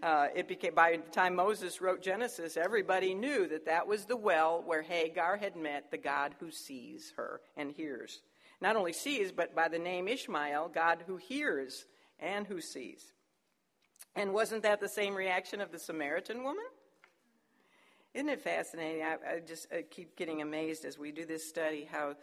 [0.03, 4.17] uh, it became by the time Moses wrote Genesis, everybody knew that that was the
[4.17, 8.21] well where Hagar had met the God who sees her and hears.
[8.61, 11.85] Not only sees, but by the name Ishmael, God who hears
[12.19, 13.13] and who sees.
[14.13, 16.65] And wasn't that the same reaction of the Samaritan woman?
[18.13, 19.03] Isn't it fascinating?
[19.03, 22.15] I, I just I keep getting amazed as we do this study how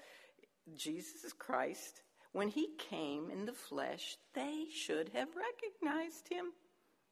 [0.75, 6.47] Jesus Christ, when he came in the flesh, they should have recognized him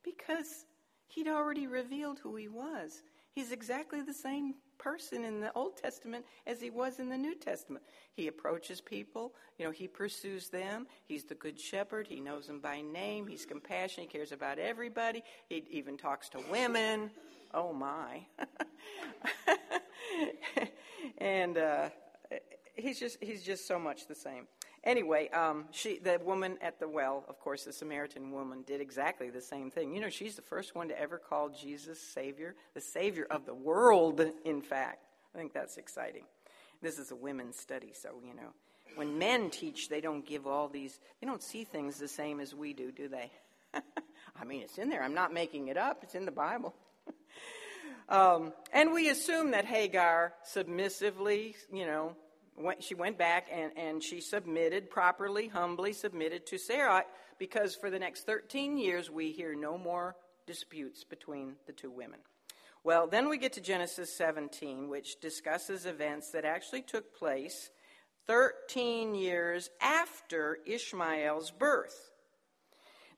[0.03, 0.67] because
[1.07, 3.03] he'd already revealed who he was.
[3.33, 7.35] He's exactly the same person in the Old Testament as he was in the New
[7.35, 7.85] Testament.
[8.13, 10.87] He approaches people, you know, he pursues them.
[11.07, 12.07] He's the good shepherd.
[12.07, 13.27] He knows them by name.
[13.27, 14.11] He's compassionate.
[14.11, 15.23] He cares about everybody.
[15.49, 17.11] He even talks to women.
[17.55, 18.27] Oh my.
[21.19, 21.89] and uh,
[22.75, 24.49] he's just he's just so much the same.
[24.83, 29.31] Anyway, um, she the woman at the well, of course, the Samaritan woman did exactly
[29.31, 29.95] the same thing.
[29.95, 33.55] You know, she's the first one to ever call Jesus Savior, the Savior of the
[33.55, 34.21] world.
[34.45, 36.25] In fact, I think that's exciting.
[36.83, 38.53] This is a women's study, so you know,
[38.97, 40.99] when men teach, they don't give all these.
[41.21, 43.31] They don't see things the same as we do, do they?
[44.41, 45.03] I mean, it's in there.
[45.03, 46.01] I'm not making it up.
[46.03, 46.75] It's in the Bible.
[48.09, 52.17] um, and we assume that Hagar submissively, you know,
[52.57, 57.05] went, she went back and, and she submitted properly, humbly submitted to Sarah
[57.39, 62.21] because for the next 13 years we hear no more disputes between the two women.
[62.83, 67.71] Well, then we get to Genesis 17, which discusses events that actually took place
[68.27, 72.11] 13 years after Ishmael's birth.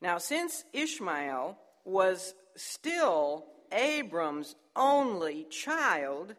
[0.01, 6.35] Now, since Ishmael was still Abram's only child,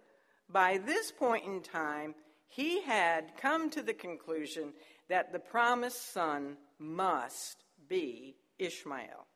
[0.49, 2.15] by this point in time,
[2.49, 4.73] he had come to the conclusion
[5.09, 9.27] that the promised son must be Ishmael.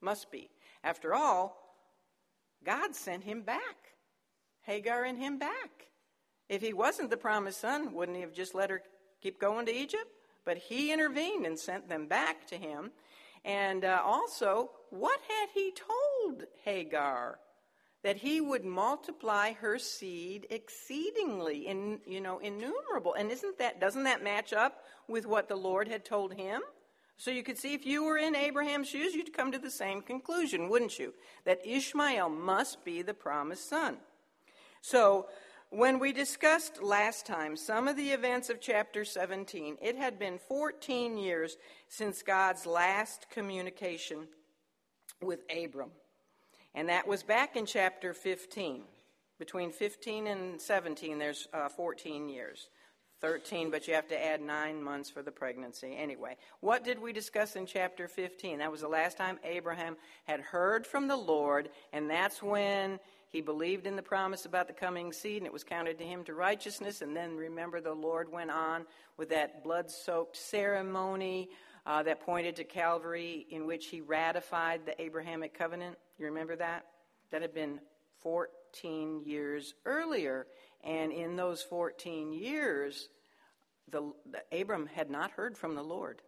[0.00, 0.50] Must be.
[0.82, 1.56] After all,
[2.64, 3.94] God sent him back,
[4.62, 5.88] Hagar and him back.
[6.48, 8.82] If he wasn't the promised son, wouldn't he have just let her
[9.20, 10.06] keep going to Egypt?
[10.44, 12.90] But he intervened and sent them back to him.
[13.44, 16.11] And uh, also, what had he told
[16.64, 17.38] Hagar?
[18.02, 23.14] That he would multiply her seed exceedingly, in you know, innumerable.
[23.14, 26.62] And isn't that doesn't that match up with what the Lord had told him?
[27.16, 30.02] So you could see if you were in Abraham's shoes, you'd come to the same
[30.02, 31.14] conclusion, wouldn't you?
[31.44, 33.98] That Ishmael must be the promised son.
[34.80, 35.28] So
[35.70, 40.38] when we discussed last time some of the events of chapter 17, it had been
[40.38, 41.56] 14 years
[41.88, 44.26] since God's last communication
[45.22, 45.92] with Abram.
[46.74, 48.82] And that was back in chapter 15.
[49.38, 52.68] Between 15 and 17, there's uh, 14 years.
[53.20, 55.96] 13, but you have to add nine months for the pregnancy.
[55.96, 58.58] Anyway, what did we discuss in chapter 15?
[58.58, 62.98] That was the last time Abraham had heard from the Lord, and that's when
[63.30, 66.24] he believed in the promise about the coming seed, and it was counted to him
[66.24, 67.00] to righteousness.
[67.00, 71.48] And then remember, the Lord went on with that blood soaked ceremony
[71.86, 75.96] uh, that pointed to Calvary, in which he ratified the Abrahamic covenant.
[76.18, 76.86] You remember that?
[77.30, 77.80] That had been
[78.22, 80.46] 14 years earlier.
[80.84, 83.08] And in those 14 years,
[83.90, 86.22] the, the Abram had not heard from the Lord.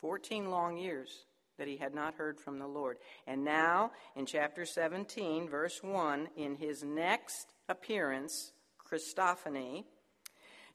[0.00, 1.24] 14 long years
[1.58, 2.98] that he had not heard from the Lord.
[3.26, 8.52] And now, in chapter 17, verse 1, in his next appearance,
[8.86, 9.84] Christophany,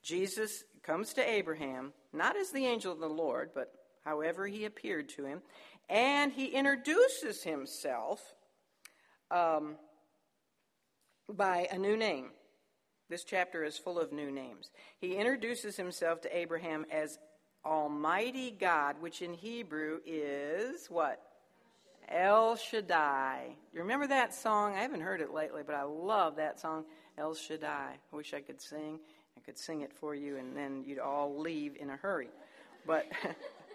[0.03, 3.71] Jesus comes to Abraham, not as the angel of the Lord, but
[4.03, 5.41] however he appeared to him,
[5.89, 8.21] and he introduces himself
[9.29, 9.75] um,
[11.29, 12.31] by a new name.
[13.09, 14.71] This chapter is full of new names.
[14.99, 17.19] He introduces himself to Abraham as
[17.65, 21.21] Almighty God, which in Hebrew is what?
[22.09, 23.55] El Shaddai.
[23.73, 24.75] You remember that song?
[24.75, 26.85] I haven't heard it lately, but I love that song,
[27.17, 27.97] El Shaddai.
[28.11, 28.99] I wish I could sing.
[29.41, 32.29] I could sing it for you, and then you'd all leave in a hurry.
[32.85, 33.07] But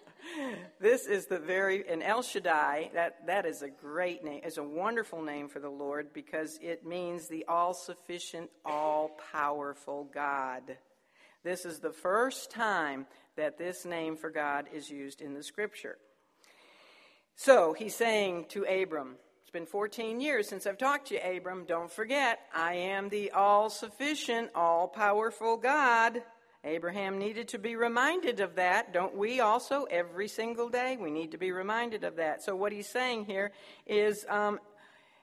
[0.80, 4.62] this is the very, and El Shaddai, that, that is a great name, is a
[4.62, 10.62] wonderful name for the Lord because it means the all sufficient, all powerful God.
[11.42, 15.98] This is the first time that this name for God is used in the scripture.
[17.34, 19.16] So he's saying to Abram,
[19.56, 21.64] been 14 years since I've talked to you, Abram.
[21.64, 26.22] Don't forget, I am the all sufficient, all powerful God.
[26.62, 28.92] Abraham needed to be reminded of that.
[28.92, 29.84] Don't we also?
[29.84, 32.42] Every single day, we need to be reminded of that.
[32.42, 33.50] So, what he's saying here
[33.86, 34.60] is um,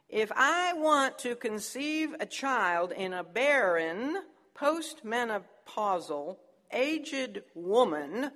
[0.09, 4.17] if I want to conceive a child in a barren,
[4.57, 6.37] postmenopausal,
[6.71, 8.31] aged woman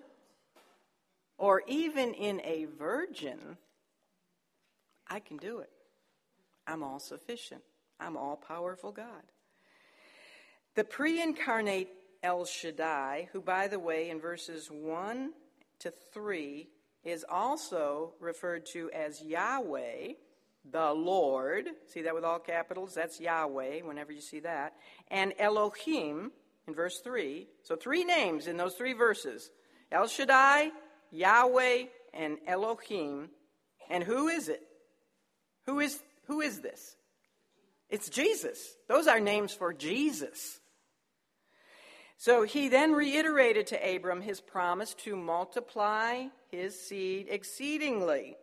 [1.39, 3.57] or even in a virgin,
[5.07, 5.71] I can do it.
[6.67, 7.61] I'm all sufficient.
[7.99, 9.23] I'm all powerful God.
[10.75, 11.89] The pre incarnate
[12.21, 15.31] El Shaddai, who, by the way, in verses 1
[15.79, 16.67] to 3,
[17.03, 20.13] is also referred to as Yahweh,
[20.69, 21.69] the Lord.
[21.87, 22.93] See that with all capitals?
[22.93, 24.73] That's Yahweh, whenever you see that.
[25.09, 26.31] And Elohim,
[26.67, 27.47] in verse 3.
[27.63, 29.49] So, three names in those three verses
[29.91, 30.71] El Shaddai,
[31.11, 33.29] Yahweh, and Elohim.
[33.89, 34.61] And who is it?
[35.65, 36.95] Who is, who is this?
[37.89, 38.75] It's Jesus.
[38.87, 40.59] Those are names for Jesus.
[42.17, 48.35] So he then reiterated to Abram his promise to multiply his seed exceedingly.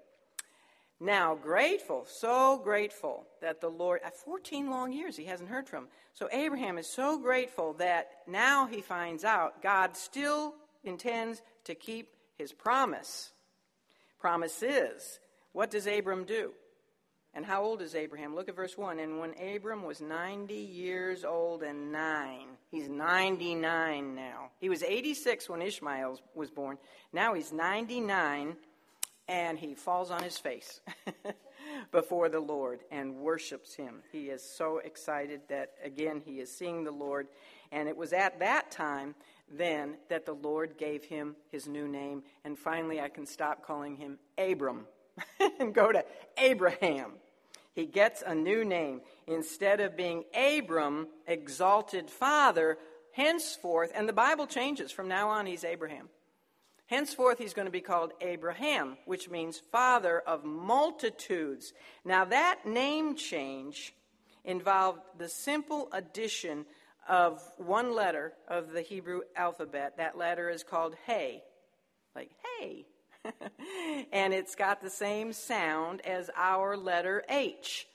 [1.00, 5.88] Now, grateful, so grateful that the Lord, at 14 long years, he hasn't heard from.
[6.14, 10.54] So, Abraham is so grateful that now he finds out God still
[10.84, 13.32] intends to keep his promise.
[14.20, 15.18] Promise is,
[15.52, 16.52] what does Abram do?
[17.34, 18.34] And how old is Abraham?
[18.34, 19.00] Look at verse 1.
[19.00, 24.50] And when Abram was 90 years old and nine, he's 99 now.
[24.60, 26.78] He was 86 when Ishmael was born.
[27.12, 28.56] Now he's 99
[29.26, 30.80] and he falls on his face
[31.90, 34.02] before the Lord and worships him.
[34.12, 37.26] He is so excited that, again, he is seeing the Lord.
[37.72, 39.14] And it was at that time
[39.50, 42.22] then that the Lord gave him his new name.
[42.44, 44.86] And finally, I can stop calling him Abram
[45.60, 46.04] and go to
[46.38, 47.12] Abraham.
[47.74, 49.00] He gets a new name.
[49.26, 52.78] Instead of being Abram, exalted father,
[53.12, 54.92] henceforth, and the Bible changes.
[54.92, 56.08] From now on, he's Abraham.
[56.86, 61.72] Henceforth, he's going to be called Abraham, which means father of multitudes.
[62.04, 63.94] Now, that name change
[64.44, 66.66] involved the simple addition
[67.08, 69.96] of one letter of the Hebrew alphabet.
[69.96, 71.42] That letter is called Hey,
[72.14, 72.86] like hey.
[74.12, 77.86] And it's got the same sound as our letter H,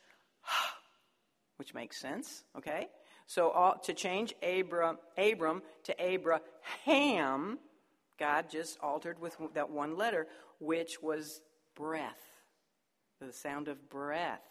[1.57, 2.88] which makes sense, okay?
[3.27, 7.59] So all, to change Abram, Abram to Abraham,
[8.17, 10.27] God just altered with that one letter,
[10.59, 11.41] which was
[11.75, 12.19] breath,
[13.21, 14.41] the sound of breath.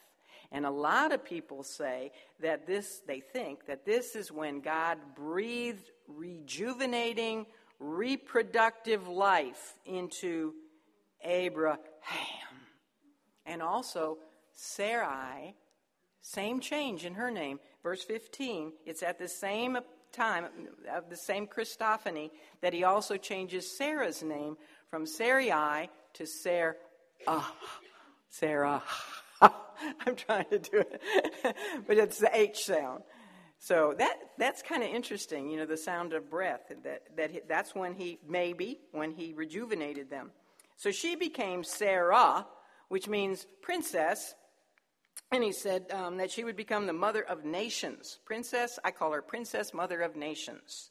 [0.51, 4.99] And a lot of people say that this, they think that this is when God
[5.15, 7.47] breathed rejuvenating,
[7.79, 10.55] reproductive life into
[11.25, 11.79] Abraham.
[13.47, 14.19] And also
[14.53, 15.55] Sarai,
[16.21, 17.61] same change in her name.
[17.83, 19.79] Verse 15, it's at the same
[20.13, 20.47] time
[20.93, 24.57] of the same Christophany that he also changes Sarah's name
[24.91, 26.75] from Sarai to Sarah.
[28.31, 28.83] Sarah.
[29.41, 31.03] I'm trying to do it,
[31.87, 33.03] but it's the H sound.
[33.61, 36.73] So that that's kind of interesting, you know, the sound of breath.
[36.85, 40.31] That that that's when he maybe when he rejuvenated them.
[40.79, 42.47] So she became Sarah,
[42.89, 44.35] which means princess,
[45.31, 48.19] and he said um, that she would become the mother of nations.
[48.25, 50.91] Princess, I call her Princess Mother of Nations.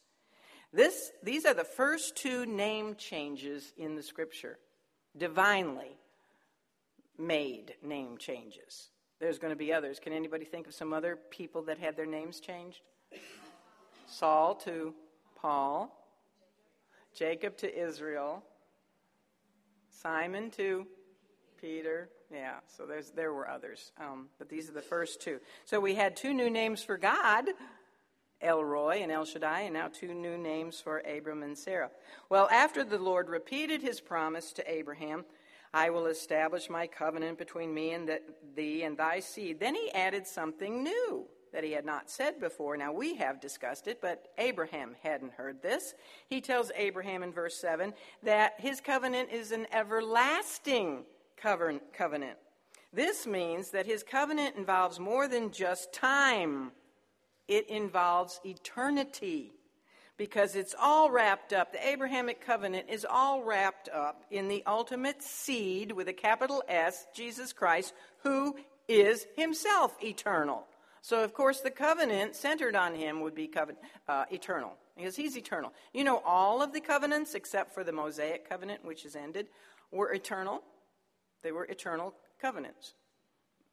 [0.74, 4.60] This, these are the first two name changes in the scripture,
[5.18, 5.98] divinely
[7.18, 8.90] made name changes.
[9.20, 10.00] There's going to be others.
[10.00, 12.82] Can anybody think of some other people that had their names changed?
[14.06, 14.94] Saul to
[15.36, 15.98] Paul,
[17.16, 18.44] Jacob to Israel,
[20.02, 20.86] Simon to
[21.60, 25.40] Peter, yeah, so there's, there were others, um, but these are the first two.
[25.66, 27.46] So we had two new names for God,
[28.40, 31.90] El Roi and El Shaddai, and now two new names for Abram and Sarah.
[32.30, 35.26] Well, after the Lord repeated his promise to Abraham,
[35.74, 38.22] I will establish my covenant between me and the,
[38.56, 39.60] thee and thy seed.
[39.60, 42.78] Then he added something new that he had not said before.
[42.78, 45.94] Now, we have discussed it, but Abraham hadn't heard this.
[46.30, 47.94] He tells Abraham in verse 7
[48.24, 51.04] that his covenant is an everlasting
[51.42, 52.38] covenant.
[52.94, 56.72] This means that his covenant involves more than just time,
[57.48, 59.54] it involves eternity
[60.18, 61.72] because it's all wrapped up.
[61.72, 67.06] The Abrahamic covenant is all wrapped up in the ultimate seed with a capital S,
[67.14, 67.94] Jesus Christ,
[68.24, 68.56] who
[68.88, 70.66] is himself eternal.
[71.02, 75.38] So, of course, the covenant centered on him would be covenant, uh, eternal because he's
[75.38, 75.74] eternal.
[75.94, 79.48] You know, all of the covenants except for the Mosaic covenant, which is ended,
[79.92, 80.64] were eternal.
[81.44, 82.94] They were eternal covenants.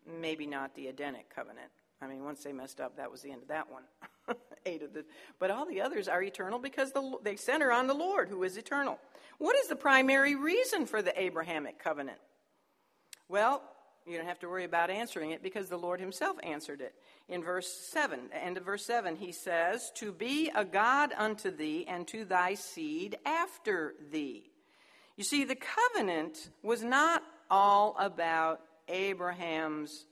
[0.07, 1.71] Maybe not the Edenic covenant.
[2.03, 3.85] I mean, once they messed up, that was the end of that one.
[4.67, 5.05] Eight of the,
[5.39, 8.57] but all the others are eternal because the, they center on the Lord, who is
[8.57, 8.99] eternal.
[9.39, 12.19] What is the primary reason for the Abrahamic covenant?
[13.29, 13.63] Well,
[14.07, 16.95] you don't have to worry about answering it because the Lord Himself answered it.
[17.29, 21.87] In verse 7, end of verse 7, He says, To be a God unto thee
[21.89, 24.51] and to thy seed after thee.
[25.17, 30.05] You see, the covenant was not all about Abraham's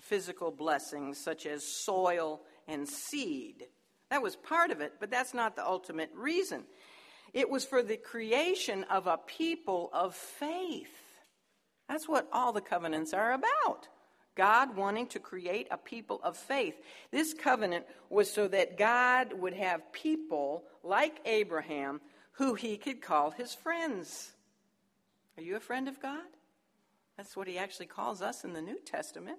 [0.00, 3.66] physical blessings, such as soil and seed.
[4.10, 6.64] That was part of it, but that's not the ultimate reason.
[7.32, 11.05] It was for the creation of a people of faith.
[11.88, 13.88] That's what all the covenants are about.
[14.34, 16.74] God wanting to create a people of faith.
[17.10, 22.00] This covenant was so that God would have people like Abraham
[22.32, 24.32] who he could call his friends.
[25.38, 26.20] Are you a friend of God?
[27.16, 29.38] That's what he actually calls us in the New Testament.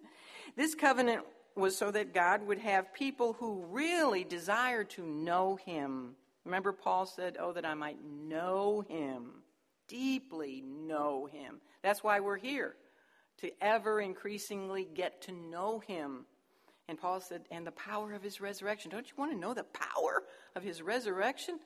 [0.55, 1.23] This covenant
[1.55, 6.15] was so that God would have people who really desire to know him.
[6.43, 9.43] Remember, Paul said, Oh, that I might know him,
[9.87, 11.61] deeply know him.
[11.81, 12.75] That's why we're here,
[13.39, 16.25] to ever increasingly get to know him.
[16.87, 18.91] And Paul said, and the power of his resurrection.
[18.91, 20.23] Don't you want to know the power
[20.55, 21.59] of his resurrection?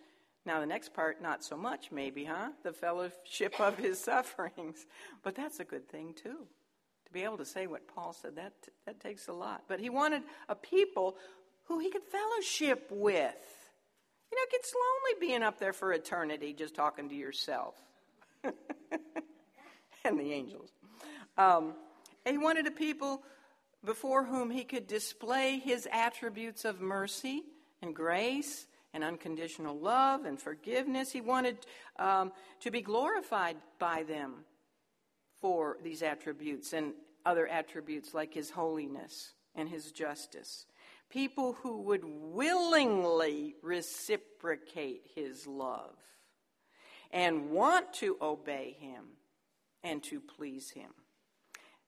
[0.45, 2.49] Now, the next part, not so much, maybe, huh?
[2.63, 4.85] The fellowship of his sufferings.
[5.21, 6.47] But that's a good thing, too.
[7.05, 8.53] To be able to say what Paul said, that,
[8.85, 9.63] that takes a lot.
[9.67, 11.17] But he wanted a people
[11.65, 13.35] who he could fellowship with.
[14.31, 17.75] You know, it gets lonely being up there for eternity just talking to yourself
[20.05, 20.71] and the angels.
[21.37, 21.73] Um,
[22.25, 23.23] he wanted a people
[23.83, 27.43] before whom he could display his attributes of mercy
[27.81, 31.11] and grace and unconditional love and forgiveness.
[31.11, 31.57] He wanted
[31.97, 34.45] um, to be glorified by them
[35.39, 36.93] for these attributes and
[37.25, 40.65] other attributes like his holiness and his justice.
[41.09, 45.95] People who would willingly reciprocate his love
[47.11, 49.03] and want to obey him
[49.83, 50.91] and to please him.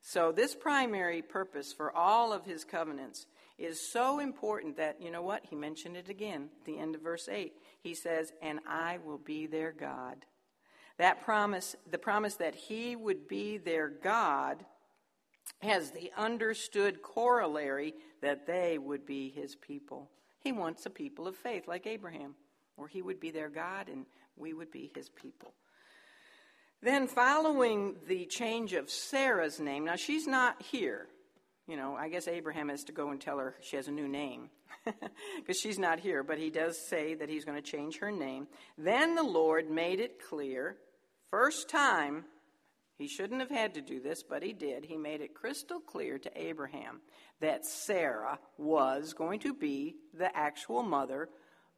[0.01, 3.25] So, this primary purpose for all of his covenants
[3.57, 5.45] is so important that, you know what?
[5.49, 7.53] He mentioned it again at the end of verse 8.
[7.81, 10.25] He says, And I will be their God.
[10.97, 14.65] That promise, the promise that he would be their God,
[15.61, 20.09] has the understood corollary that they would be his people.
[20.39, 22.35] He wants a people of faith like Abraham,
[22.75, 24.05] or he would be their God and
[24.37, 25.53] we would be his people.
[26.81, 31.07] Then, following the change of Sarah's name, now she's not here.
[31.65, 34.07] You know, I guess Abraham has to go and tell her she has a new
[34.07, 34.49] name
[35.37, 38.47] because she's not here, but he does say that he's going to change her name.
[38.77, 40.75] Then the Lord made it clear,
[41.31, 42.25] first time,
[42.97, 44.85] he shouldn't have had to do this, but he did.
[44.85, 46.99] He made it crystal clear to Abraham
[47.39, 51.29] that Sarah was going to be the actual mother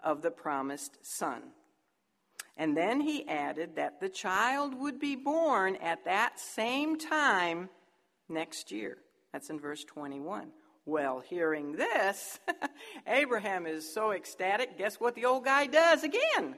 [0.03, 1.41] of the promised son.
[2.58, 7.70] And then he added that the child would be born at that same time
[8.30, 8.97] next year.
[9.34, 10.51] That's in verse 21.
[10.86, 12.39] Well, hearing this,
[13.08, 14.78] Abraham is so ecstatic.
[14.78, 16.56] Guess what the old guy does again?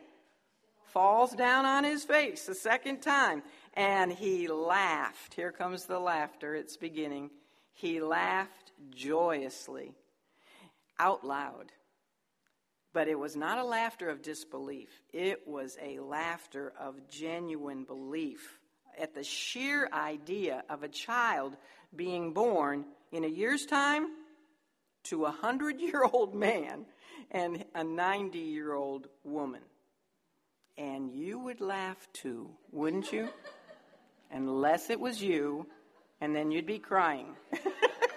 [0.84, 3.41] Falls down on his face a second time.
[3.74, 5.34] And he laughed.
[5.34, 6.56] Here comes the laughter.
[6.56, 7.32] It's beginning.
[7.74, 9.93] He laughed joyously,
[11.00, 11.72] out loud.
[12.98, 18.58] But it was not a laughter of disbelief, it was a laughter of genuine belief
[19.00, 21.58] at the sheer idea of a child
[21.95, 24.08] being born in a year's time
[25.04, 26.88] to a hundred year old man
[27.30, 29.62] and a 90 year old woman.
[30.76, 33.30] And you would laugh too, wouldn't you?
[34.32, 35.68] Unless it was you,
[36.20, 37.36] and then you'd be crying.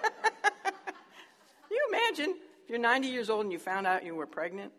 [2.71, 4.71] you're 90 years old and you found out you were pregnant?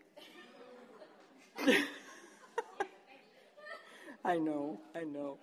[4.24, 5.36] I know, I know.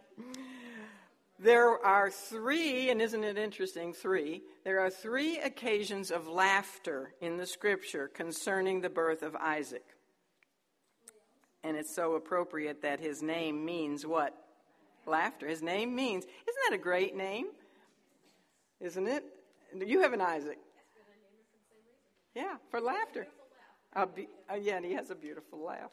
[1.37, 3.93] There are three, and isn't it interesting?
[3.93, 4.41] Three.
[4.65, 9.85] There are three occasions of laughter in the scripture concerning the birth of Isaac.
[11.63, 14.33] And it's so appropriate that his name means what?
[15.05, 15.47] Laughter.
[15.47, 17.45] His name means, isn't that a great name?
[18.81, 19.23] Isn't it?
[19.75, 20.57] You have an Isaac.
[22.39, 23.27] Yeah, for laughter.
[24.15, 25.91] Be, uh, yeah, and he has a beautiful laugh.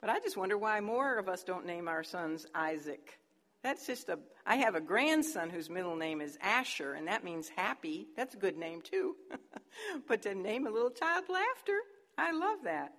[0.00, 3.18] But I just wonder why more of us don't name our sons Isaac.
[3.64, 4.20] That's just a.
[4.46, 8.06] I have a grandson whose middle name is Asher, and that means happy.
[8.16, 9.16] That's a good name, too.
[10.08, 11.80] but to name a little child Laughter,
[12.16, 12.92] I love that.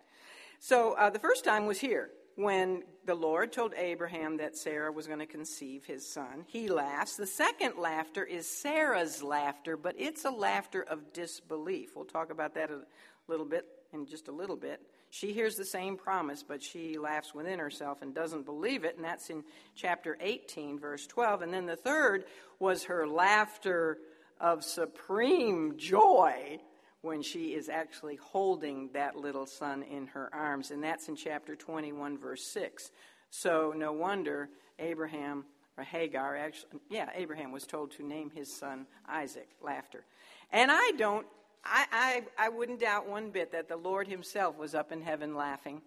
[0.59, 5.07] So uh, the first time was here when the Lord told Abraham that Sarah was
[5.07, 6.45] going to conceive his son.
[6.47, 7.15] He laughs.
[7.15, 11.95] The second laughter is Sarah's laughter, but it's a laughter of disbelief.
[11.95, 12.81] We'll talk about that a
[13.27, 14.81] little bit in just a little bit.
[15.09, 19.05] She hears the same promise, but she laughs within herself and doesn't believe it, and
[19.05, 19.43] that's in
[19.75, 21.43] chapter 18, verse 12.
[21.43, 22.25] And then the third
[22.59, 23.99] was her laughter
[24.39, 26.59] of supreme joy
[27.03, 31.53] when she is actually holding that little son in her arms, and that's in chapter
[31.53, 32.91] 21, verse 6.
[33.29, 34.49] So no wonder
[34.79, 35.43] Abraham
[35.77, 40.05] or Hagar actually, yeah, Abraham was told to name his son Isaac, laughter.
[40.51, 41.27] And I don't
[41.65, 45.35] I, I, I wouldn't doubt one bit that the Lord Himself was up in heaven
[45.35, 45.81] laughing.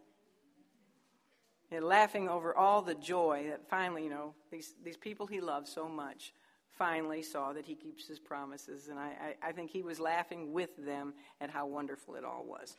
[1.71, 5.71] And laughing over all the joy that finally, you know, these, these people He loves
[5.71, 6.33] so much
[6.79, 8.89] finally saw that He keeps His promises.
[8.89, 12.45] And I, I, I think He was laughing with them at how wonderful it all
[12.47, 12.77] was.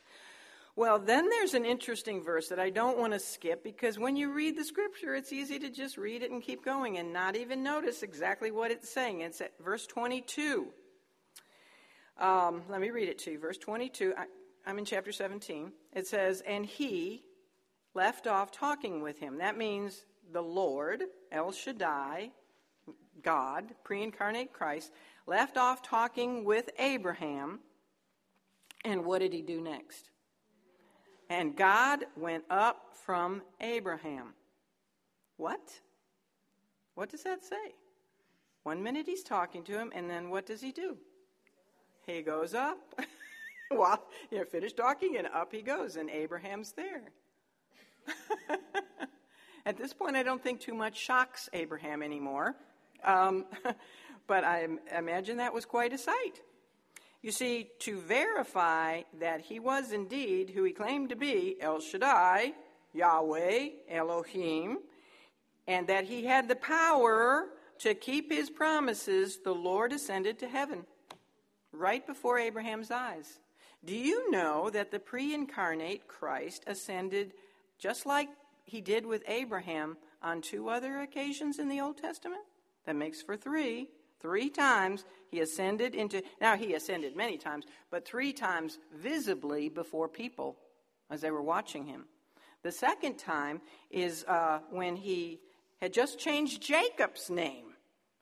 [0.78, 4.32] Well, then there's an interesting verse that I don't want to skip because when you
[4.32, 7.64] read the scripture, it's easy to just read it and keep going and not even
[7.64, 9.22] notice exactly what it's saying.
[9.22, 10.68] It's at verse 22.
[12.16, 13.40] Um, let me read it to you.
[13.40, 14.26] Verse 22, I,
[14.64, 15.72] I'm in chapter 17.
[15.94, 17.24] It says, And he
[17.94, 19.38] left off talking with him.
[19.38, 22.30] That means the Lord, El Shaddai,
[23.22, 24.92] God, pre incarnate Christ,
[25.26, 27.60] left off talking with Abraham.
[28.84, 30.10] And what did he do next?
[31.30, 34.34] And God went up from Abraham.
[35.36, 35.60] What?
[36.94, 37.74] What does that say?
[38.62, 40.96] One minute he's talking to him, and then what does he do?
[42.06, 42.78] He goes up.
[43.70, 47.02] well, you know, finished talking, and up he goes, and Abraham's there.
[49.66, 52.56] At this point, I don't think too much shocks Abraham anymore.
[53.04, 53.46] Um,
[54.26, 56.40] but I imagine that was quite a sight.
[57.22, 62.52] You see, to verify that he was indeed who he claimed to be, El Shaddai,
[62.92, 64.78] Yahweh, Elohim,
[65.66, 67.48] and that he had the power
[67.80, 70.84] to keep his promises, the Lord ascended to heaven
[71.72, 73.38] right before Abraham's eyes.
[73.84, 77.32] Do you know that the pre incarnate Christ ascended
[77.78, 78.28] just like
[78.64, 82.42] he did with Abraham on two other occasions in the Old Testament?
[82.88, 83.90] That makes for three.
[84.18, 90.08] Three times he ascended into, now he ascended many times, but three times visibly before
[90.08, 90.56] people
[91.10, 92.06] as they were watching him.
[92.62, 93.60] The second time
[93.90, 95.38] is uh, when he
[95.82, 97.74] had just changed Jacob's name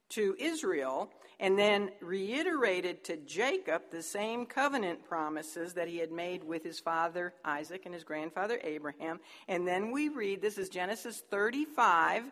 [0.09, 6.43] to Israel and then reiterated to Jacob the same covenant promises that he had made
[6.43, 9.21] with his father Isaac and his grandfather Abraham.
[9.47, 12.25] And then we read this is Genesis 35,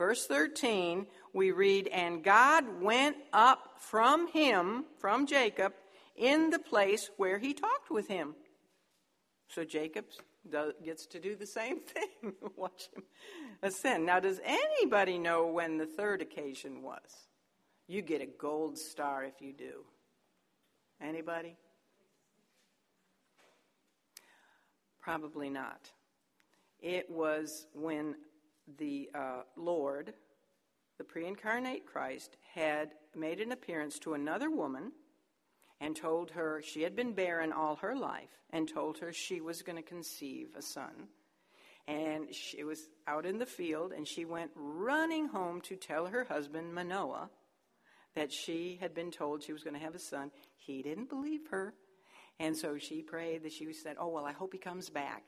[0.00, 1.06] verse 13.
[1.34, 5.74] We read, And God went up from him, from Jacob,
[6.16, 8.34] in the place where he talked with him.
[9.48, 10.06] So Jacob
[10.82, 12.32] gets to do the same thing.
[12.56, 13.02] Watch him
[13.62, 14.06] ascend.
[14.06, 17.28] Now, does anybody know when the third occasion was?
[17.86, 19.84] You get a gold star if you do.
[20.98, 21.56] Anybody?
[25.02, 25.90] Probably not.
[26.80, 28.14] It was when
[28.78, 30.14] the uh, Lord,
[30.98, 34.92] the pre incarnate Christ, had made an appearance to another woman
[35.80, 39.62] and told her she had been barren all her life and told her she was
[39.62, 41.08] going to conceive a son.
[41.88, 46.24] And she was out in the field and she went running home to tell her
[46.24, 47.30] husband, Manoah,
[48.14, 50.30] that she had been told she was going to have a son.
[50.56, 51.74] He didn't believe her.
[52.38, 55.24] And so she prayed that she said, Oh, well, I hope he comes back.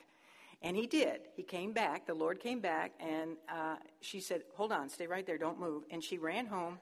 [0.62, 1.22] And he did.
[1.34, 2.06] He came back.
[2.06, 2.92] The Lord came back.
[3.00, 5.84] And uh, she said, Hold on, stay right there, don't move.
[5.90, 6.78] And she ran home.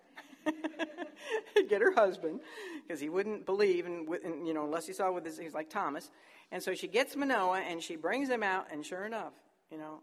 [1.54, 2.40] To get her husband
[2.82, 5.68] because he wouldn't believe and, and, you know unless he saw with his he's like
[5.68, 6.10] thomas
[6.50, 9.34] and so she gets manoah and she brings him out and sure enough
[9.70, 10.00] you know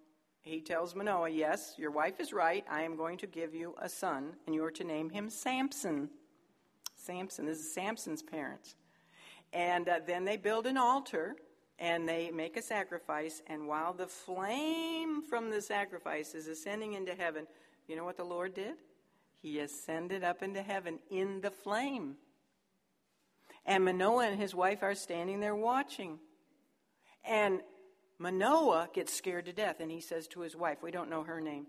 [0.47, 2.65] he tells Manoah, Yes, your wife is right.
[2.69, 6.09] I am going to give you a son, and you are to name him Samson.
[6.95, 7.45] Samson.
[7.45, 8.75] This is Samson's parents.
[9.51, 11.35] And uh, then they build an altar
[11.79, 13.41] and they make a sacrifice.
[13.47, 17.47] And while the flame from the sacrifice is ascending into heaven,
[17.87, 18.75] you know what the Lord did?
[19.41, 22.15] He ascended up into heaven in the flame.
[23.65, 26.19] And Manoah and his wife are standing there watching.
[27.23, 27.61] And
[28.17, 31.41] Manoah gets scared to death and he says to his wife, we don't know her
[31.41, 31.67] name.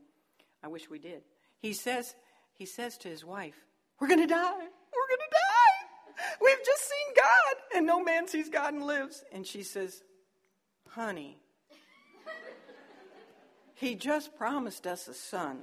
[0.63, 1.23] I wish we did.
[1.61, 2.15] He says,
[2.55, 3.55] he says to his wife,
[4.01, 4.39] We're going to die.
[4.39, 6.35] We're going to die.
[6.41, 9.25] We've just seen God, and no man sees God and lives.
[9.33, 10.03] And she says,
[10.91, 11.39] Honey,
[13.75, 15.59] he just promised us a son.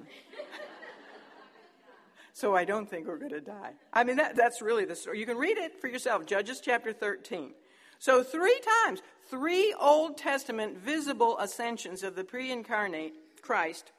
[2.34, 3.74] so I don't think we're going to die.
[3.92, 5.20] I mean, that, that's really the story.
[5.20, 7.52] You can read it for yourself, Judges chapter 13.
[8.00, 13.92] So, three times, three Old Testament visible ascensions of the pre incarnate Christ.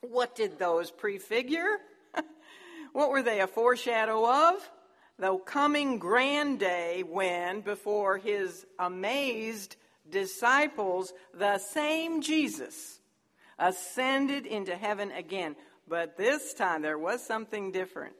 [0.00, 1.78] What did those prefigure?
[2.92, 4.70] what were they a foreshadow of?
[5.18, 9.76] The coming grand day when, before his amazed
[10.08, 13.00] disciples, the same Jesus
[13.58, 15.56] ascended into heaven again.
[15.88, 18.14] But this time there was something different.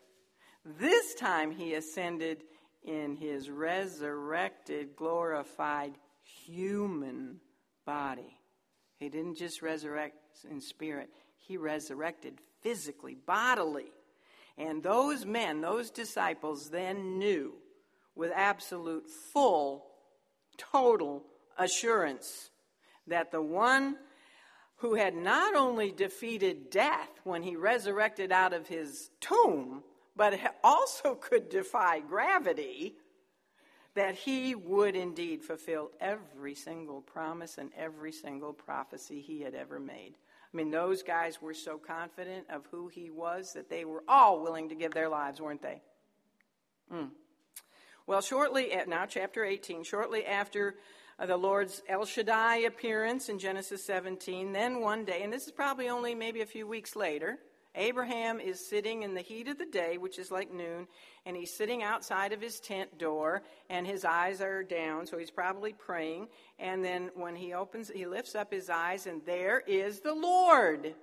[0.65, 2.45] This time he ascended
[2.83, 5.93] in his resurrected, glorified
[6.23, 7.41] human
[7.85, 8.39] body.
[8.99, 10.17] He didn't just resurrect
[10.51, 13.93] in spirit, he resurrected physically, bodily.
[14.59, 17.55] And those men, those disciples, then knew
[18.15, 19.87] with absolute, full,
[20.57, 21.25] total
[21.59, 22.51] assurance
[23.07, 23.97] that the one
[24.77, 29.83] who had not only defeated death when he resurrected out of his tomb,
[30.15, 32.95] but also could defy gravity,
[33.95, 39.81] that he would indeed fulfill every single promise and every single prophecy he had ever
[39.81, 40.15] made.
[40.57, 44.43] I mean, those guys were so confident of who he was that they were all
[44.43, 45.83] willing to give their lives, weren't they?
[46.91, 47.11] Mm.
[48.07, 50.77] Well, shortly, at, now chapter 18, shortly after
[51.19, 55.53] uh, the Lord's El Shaddai appearance in Genesis 17, then one day, and this is
[55.53, 57.39] probably only maybe a few weeks later,
[57.77, 60.89] Abraham is sitting in the heat of the day, which is like noon,
[61.25, 65.31] and he's sitting outside of his tent door, and his eyes are down, so he's
[65.31, 66.29] probably praying.
[66.59, 70.95] And then when he opens, he lifts up his eyes, and there is the Lord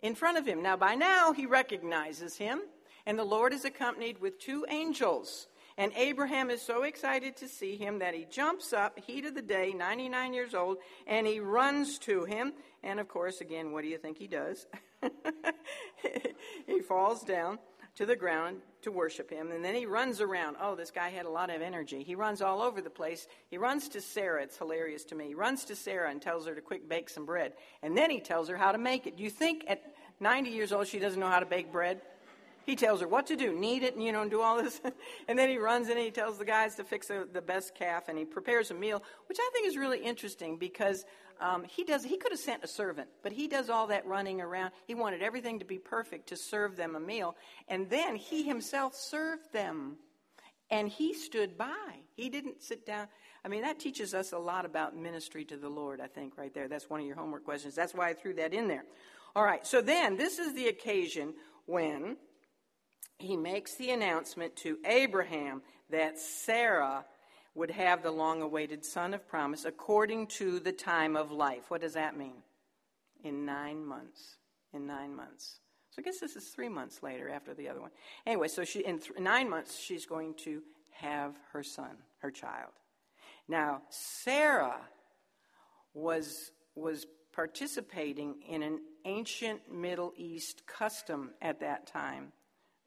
[0.00, 0.62] in front of him.
[0.62, 2.60] Now, by now, he recognizes him,
[3.04, 5.48] and the Lord is accompanied with two angels.
[5.76, 9.42] And Abraham is so excited to see him that he jumps up, heat of the
[9.42, 12.52] day, 99 years old, and he runs to him.
[12.82, 14.66] And of course, again, what do you think he does?
[16.66, 17.58] he falls down
[17.96, 20.56] to the ground to worship him, and then he runs around.
[20.60, 22.02] Oh, this guy had a lot of energy.
[22.02, 23.26] He runs all over the place.
[23.50, 24.42] He runs to Sarah.
[24.42, 25.28] It's hilarious to me.
[25.28, 27.52] He runs to Sarah and tells her to quick bake some bread.
[27.82, 29.16] And then he tells her how to make it.
[29.16, 29.82] Do you think at
[30.20, 32.00] 90 years old she doesn't know how to bake bread?
[32.64, 34.80] He tells her what to do, knead it, and you know, and do all this.
[35.28, 38.08] and then he runs in and he tells the guys to fix the best calf,
[38.08, 41.04] and he prepares a meal, which I think is really interesting because
[41.40, 42.04] um, he does.
[42.04, 44.72] He could have sent a servant, but he does all that running around.
[44.86, 47.36] He wanted everything to be perfect to serve them a meal,
[47.68, 49.96] and then he himself served them,
[50.70, 52.00] and he stood by.
[52.14, 53.08] He didn't sit down.
[53.44, 56.00] I mean, that teaches us a lot about ministry to the Lord.
[56.00, 56.68] I think right there.
[56.68, 57.74] That's one of your homework questions.
[57.74, 58.84] That's why I threw that in there.
[59.34, 59.66] All right.
[59.66, 61.34] So then, this is the occasion
[61.66, 62.16] when
[63.18, 67.04] he makes the announcement to Abraham that Sarah
[67.54, 71.70] would have the long awaited son of promise according to the time of life.
[71.70, 72.42] What does that mean?
[73.24, 74.36] In nine months.
[74.72, 75.60] In nine months.
[75.90, 77.90] So I guess this is three months later after the other one.
[78.24, 82.70] Anyway, so she in th- nine months she's going to have her son, her child.
[83.48, 84.80] Now Sarah
[85.92, 92.32] was was participating in an ancient Middle East custom at that time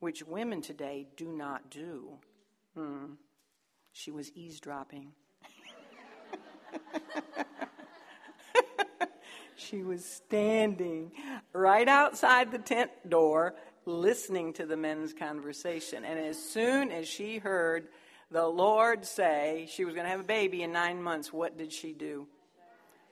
[0.03, 2.19] which women today do not do.
[2.75, 3.13] Hmm.
[3.93, 5.13] She was eavesdropping.
[9.55, 11.11] she was standing
[11.53, 16.03] right outside the tent door listening to the men's conversation.
[16.03, 17.87] And as soon as she heard
[18.29, 21.71] the Lord say she was going to have a baby in nine months, what did
[21.71, 22.27] she do?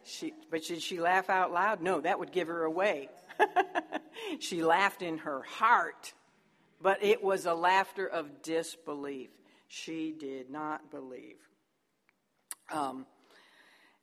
[0.03, 1.81] She, but did she laugh out loud?
[1.81, 3.09] No, that would give her away.
[4.39, 6.13] she laughed in her heart
[6.81, 9.29] but it was a laughter of disbelief.
[9.73, 11.37] She did not believe.
[12.73, 13.05] Um,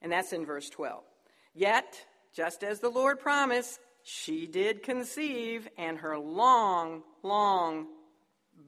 [0.01, 1.05] and that's in verse 12.
[1.55, 7.87] Yet, just as the Lord promised, she did conceive, and her long, long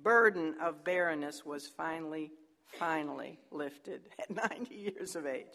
[0.03, 2.33] burden of barrenness was finally,
[2.79, 5.47] finally lifted at 90 years of age.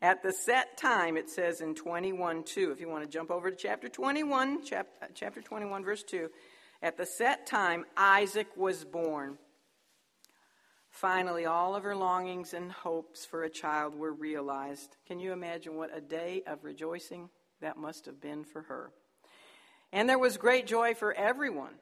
[0.00, 3.50] At the set time, it says in 21 2, if you want to jump over
[3.50, 6.30] to chapter 21, chap, chapter 21, verse 2,
[6.82, 9.36] at the set time, Isaac was born.
[10.96, 14.96] Finally, all of her longings and hopes for a child were realized.
[15.06, 17.28] Can you imagine what a day of rejoicing
[17.60, 18.90] that must have been for her?
[19.92, 21.74] And there was great joy for everyone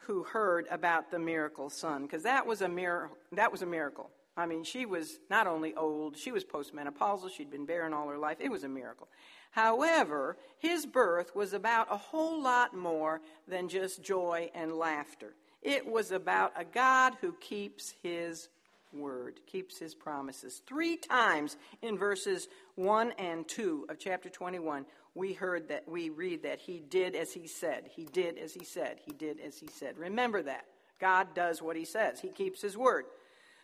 [0.00, 3.16] who heard about the miracle son, because that was a miracle.
[3.32, 4.10] That was a miracle.
[4.36, 8.18] I mean, she was not only old, she was postmenopausal, she'd been barren all her
[8.18, 8.36] life.
[8.38, 9.08] It was a miracle.
[9.50, 15.36] However, his birth was about a whole lot more than just joy and laughter.
[15.62, 18.50] It was about a God who keeps his
[18.92, 20.62] word, keeps his promises.
[20.66, 26.42] Three times in verses 1 and 2 of chapter 21, we heard that we read
[26.42, 27.90] that he did as he said.
[27.94, 28.98] He did as he said.
[29.04, 29.98] He did as he said.
[29.98, 30.64] Remember that.
[31.00, 32.20] God does what he says.
[32.20, 33.04] He keeps his word.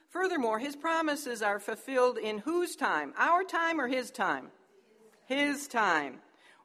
[0.09, 3.13] Furthermore, his promises are fulfilled in whose time?
[3.19, 4.51] Our time or his time?
[5.27, 6.17] his time.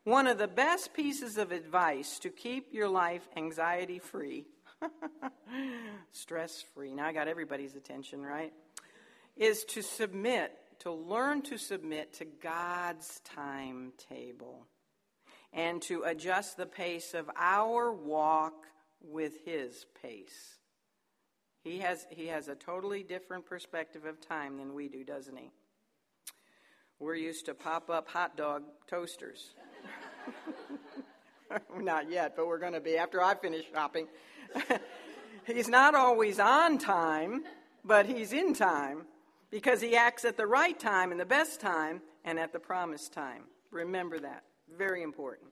[0.04, 4.46] One of the best pieces of advice to keep your life anxiety free,
[6.12, 8.54] stress free, now I got everybody's attention, right?
[9.36, 14.66] Is to submit, to learn to submit to God's timetable
[15.54, 18.66] and to adjust the pace of our walk
[19.02, 20.60] with His pace.
[21.64, 25.52] He has, he has a totally different perspective of time than we do, doesn't he?
[27.00, 29.54] We're used to pop up hot dog toasters.
[31.80, 34.08] not yet, but we're going to be after I finish shopping.
[35.46, 37.44] he's not always on time,
[37.84, 39.06] but he's in time
[39.52, 43.14] because he acts at the right time and the best time and at the promised
[43.14, 43.44] time.
[43.72, 44.44] Remember that.
[44.78, 45.50] Very important.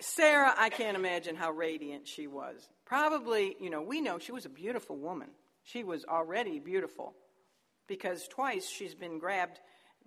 [0.00, 2.68] Sarah, I can't imagine how radiant she was.
[2.84, 5.28] Probably, you know, we know she was a beautiful woman.
[5.62, 7.14] She was already beautiful
[7.86, 9.58] because twice she's been grabbed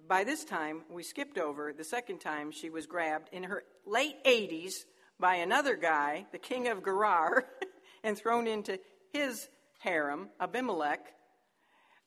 [0.08, 4.24] by this time, we skipped over the second time she was grabbed in her late
[4.24, 4.86] 80s
[5.20, 7.46] by another guy, the king of Gerar,
[8.04, 8.80] and thrown into
[9.14, 11.00] his harem, Abimelech.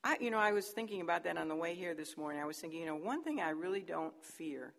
[0.04, 2.40] I, you know, I was thinking about that on the way here this morning.
[2.40, 4.72] I was thinking, you know, one thing I really don't fear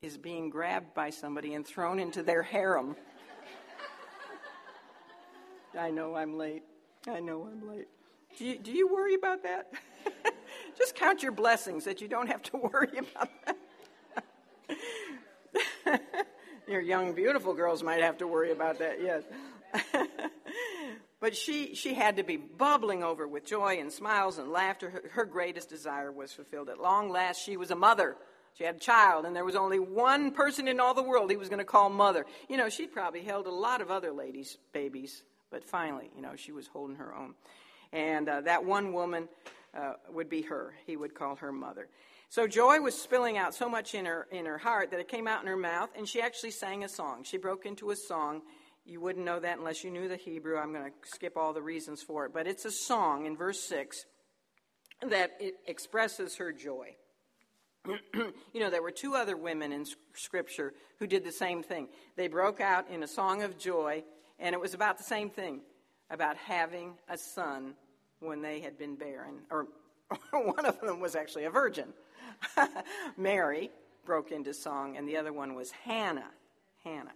[0.00, 2.96] is being grabbed by somebody and thrown into their harem.
[5.78, 6.64] I know I'm late.
[7.08, 7.88] I know I'm late.
[8.36, 9.72] Do you, do you worry about that?
[10.78, 13.56] Just count your blessings that you don't have to worry about that.
[16.68, 19.22] your young, beautiful girls might have to worry about that, yes.
[21.20, 24.90] but she, she had to be bubbling over with joy and smiles and laughter.
[24.90, 26.68] Her, her greatest desire was fulfilled.
[26.68, 28.16] At long last, she was a mother.
[28.54, 31.36] She had a child, and there was only one person in all the world he
[31.36, 32.26] was going to call mother.
[32.48, 36.36] You know, she'd probably held a lot of other ladies' babies, but finally, you know,
[36.36, 37.34] she was holding her own.
[37.92, 39.28] And uh, that one woman
[39.74, 40.74] uh, would be her.
[40.86, 41.88] He would call her mother.
[42.28, 45.28] So joy was spilling out so much in her in her heart that it came
[45.28, 47.24] out in her mouth, and she actually sang a song.
[47.24, 48.42] She broke into a song.
[48.84, 50.58] You wouldn't know that unless you knew the Hebrew.
[50.58, 53.60] I'm going to skip all the reasons for it, but it's a song in verse
[53.60, 54.04] six
[55.08, 56.96] that it expresses her joy.
[58.14, 61.88] you know, there were two other women in Scripture who did the same thing.
[62.16, 64.04] They broke out in a song of joy,
[64.38, 65.60] and it was about the same thing
[66.10, 67.74] about having a son
[68.20, 69.66] when they had been barren, or
[70.30, 71.92] one of them was actually a virgin.
[73.16, 73.70] Mary
[74.04, 76.30] broke into song, and the other one was Hannah.
[76.84, 77.12] Hannah.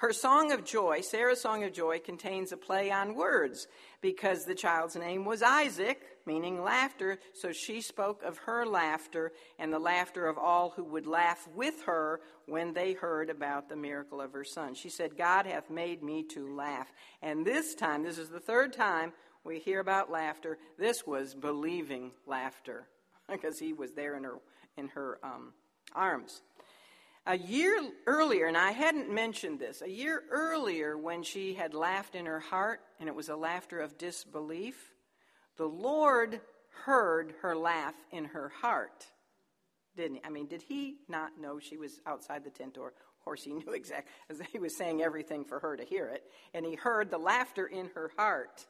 [0.00, 3.68] Her song of joy, Sarah's song of joy, contains a play on words
[4.00, 9.70] because the child's name was Isaac, meaning laughter, so she spoke of her laughter and
[9.70, 14.22] the laughter of all who would laugh with her when they heard about the miracle
[14.22, 14.74] of her son.
[14.74, 16.90] She said, God hath made me to laugh.
[17.20, 19.12] And this time, this is the third time
[19.44, 20.56] we hear about laughter.
[20.78, 22.88] This was believing laughter
[23.30, 24.38] because he was there in her,
[24.78, 25.52] in her um,
[25.94, 26.40] arms.
[27.30, 32.16] A year earlier, and I hadn't mentioned this, a year earlier when she had laughed
[32.16, 34.74] in her heart, and it was a laughter of disbelief,
[35.56, 36.40] the Lord
[36.86, 39.06] heard her laugh in her heart.
[39.96, 40.22] Didn't he?
[40.24, 42.88] I mean, did he not know she was outside the tent door?
[42.88, 46.24] Of course, he knew exactly, as he was saying everything for her to hear it.
[46.52, 48.66] And he heard the laughter in her heart.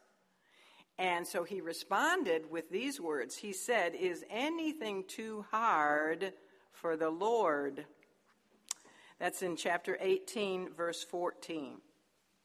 [0.99, 6.35] And so he responded with these words He said, Is anything too hard
[6.75, 7.87] for the Lord?
[9.21, 11.77] That's in chapter 18, verse 14.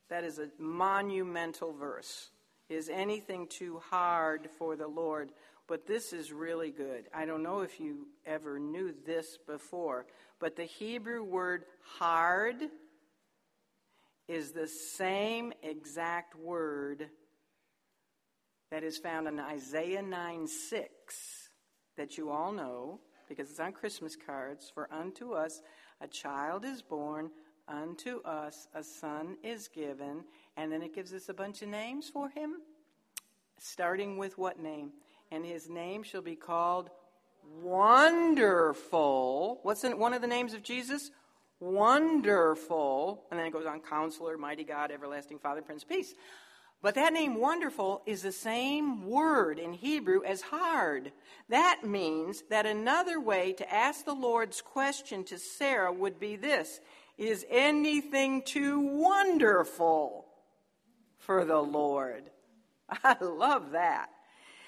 [0.09, 2.29] That is a monumental verse.
[2.67, 5.31] Is anything too hard for the Lord?
[5.67, 7.05] But this is really good.
[7.13, 10.05] I don't know if you ever knew this before,
[10.39, 11.63] but the Hebrew word
[11.97, 12.57] hard
[14.27, 17.09] is the same exact word
[18.69, 20.89] that is found in Isaiah 9 6
[21.97, 24.71] that you all know because it's on Christmas cards.
[24.73, 25.61] For unto us
[26.01, 27.29] a child is born,
[27.67, 30.23] unto us a son is given,
[30.57, 32.61] and then it gives us a bunch of names for him,
[33.57, 34.91] starting with what name?
[35.31, 36.91] And his name shall be called
[37.61, 39.59] Wonderful.
[39.63, 41.11] What's in, one of the names of Jesus?
[41.59, 43.23] Wonderful.
[43.29, 46.13] And then it goes on Counselor, Mighty God, Everlasting Father, Prince Peace.
[46.85, 51.11] But that name wonderful is the same word in Hebrew as hard.
[51.49, 56.79] That means that another way to ask the Lord's question to Sarah would be this
[57.17, 60.27] Is anything too wonderful
[61.17, 62.29] for the Lord?
[63.03, 64.11] I love that.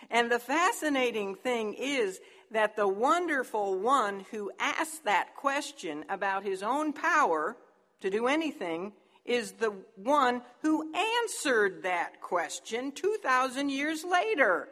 [0.09, 6.63] And the fascinating thing is that the wonderful one who asked that question about his
[6.63, 7.55] own power
[8.01, 8.93] to do anything
[9.27, 14.69] is the one who answered that question 2,000 years later.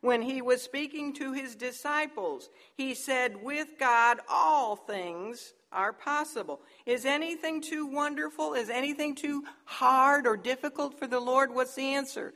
[0.00, 6.60] When he was speaking to his disciples, he said, With God, all things are possible.
[6.86, 8.54] Is anything too wonderful?
[8.54, 11.52] Is anything too hard or difficult for the Lord?
[11.52, 12.32] What's the answer?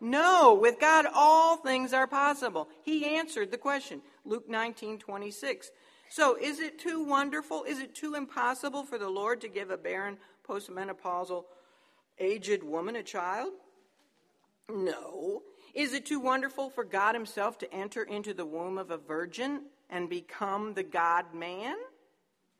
[0.00, 2.68] No, with God, all things are possible.
[2.82, 4.00] He answered the question.
[4.24, 5.70] Luke 19 26.
[6.08, 7.64] So, is it too wonderful?
[7.64, 10.18] Is it too impossible for the Lord to give a barren
[10.48, 11.44] postmenopausal
[12.18, 13.52] aged woman a child?
[14.68, 15.42] No.
[15.74, 19.62] Is it too wonderful for God Himself to enter into the womb of a virgin
[19.88, 21.76] and become the God man?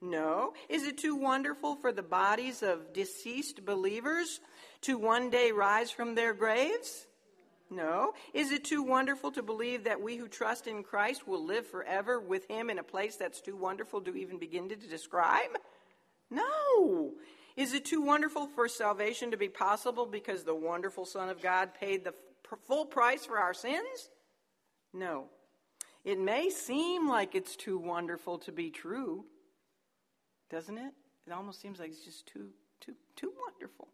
[0.01, 0.55] No.
[0.69, 4.41] Is it too wonderful for the bodies of deceased believers
[4.83, 7.07] to one day rise from their graves?
[7.71, 8.13] No.
[8.35, 12.21] Is it too wonderful to believe that we who trust in Christ will live forever
[12.21, 15.51] with Him in a place that's too wonderful to even begin to describe?
[16.31, 17.13] No.
[17.57, 21.75] Is it too wonderful for salvation to be possible because the wonderful Son of God
[21.75, 22.15] paid the
[22.67, 24.11] full price for our sins?
[24.93, 25.27] No.
[26.05, 29.25] It may seem like it's too wonderful to be true,
[30.51, 30.93] doesn't it?
[31.27, 32.49] It almost seems like it's just too,
[32.81, 33.89] too, too wonderful.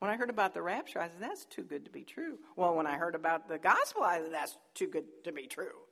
[0.00, 2.38] When I heard about the rapture, I said, that's too good to be true.
[2.56, 5.83] Well, when I heard about the gospel, I said, that's too good to be true.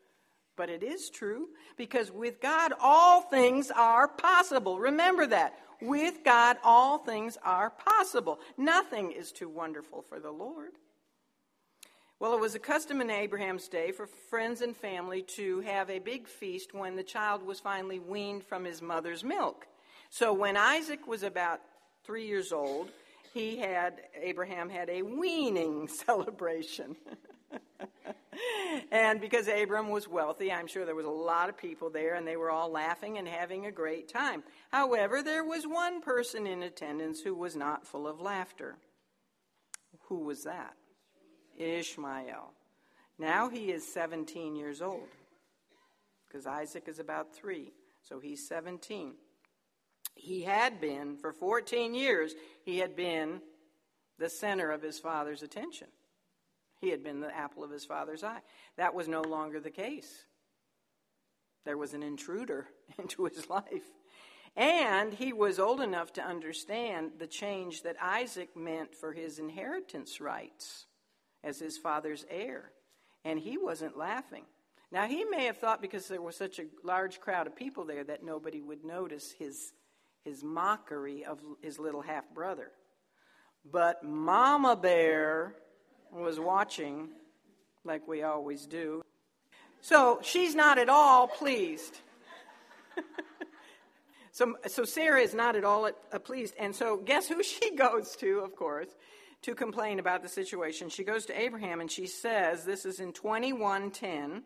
[0.56, 4.78] But it is true because with God, all things are possible.
[4.78, 5.58] Remember that.
[5.80, 8.38] With God, all things are possible.
[8.56, 10.72] Nothing is too wonderful for the Lord.
[12.20, 15.98] Well, it was a custom in Abraham's day for friends and family to have a
[15.98, 19.66] big feast when the child was finally weaned from his mother's milk.
[20.08, 21.60] So when Isaac was about
[22.04, 22.90] three years old,
[23.34, 26.94] he had, Abraham had a weaning celebration.
[28.92, 32.26] and because Abram was wealthy, I'm sure there was a lot of people there and
[32.26, 34.42] they were all laughing and having a great time.
[34.70, 38.76] However, there was one person in attendance who was not full of laughter.
[40.08, 40.74] Who was that?
[41.58, 42.52] Ishmael.
[43.18, 45.08] Now he is 17 years old
[46.26, 47.72] because Isaac is about three,
[48.02, 49.14] so he's 17.
[50.14, 52.34] He had been, for 14 years,
[52.64, 53.40] he had been
[54.18, 55.88] the center of his father's attention.
[56.82, 58.40] He had been the apple of his father's eye.
[58.76, 60.24] That was no longer the case.
[61.64, 62.66] There was an intruder
[62.98, 63.84] into his life.
[64.56, 70.20] And he was old enough to understand the change that Isaac meant for his inheritance
[70.20, 70.86] rights
[71.44, 72.72] as his father's heir.
[73.24, 74.44] And he wasn't laughing.
[74.90, 78.04] Now, he may have thought because there was such a large crowd of people there
[78.04, 79.72] that nobody would notice his,
[80.24, 82.72] his mockery of his little half brother.
[83.64, 85.54] But Mama Bear
[86.12, 87.08] was watching,
[87.84, 89.02] like we always do.
[89.80, 91.98] So she's not at all pleased.
[94.32, 96.54] so, so Sarah is not at all uh, pleased.
[96.58, 98.88] And so, guess who she goes to, of course?
[99.42, 100.88] to complain about the situation.
[100.88, 104.44] She goes to Abraham and she says, this is in 2110.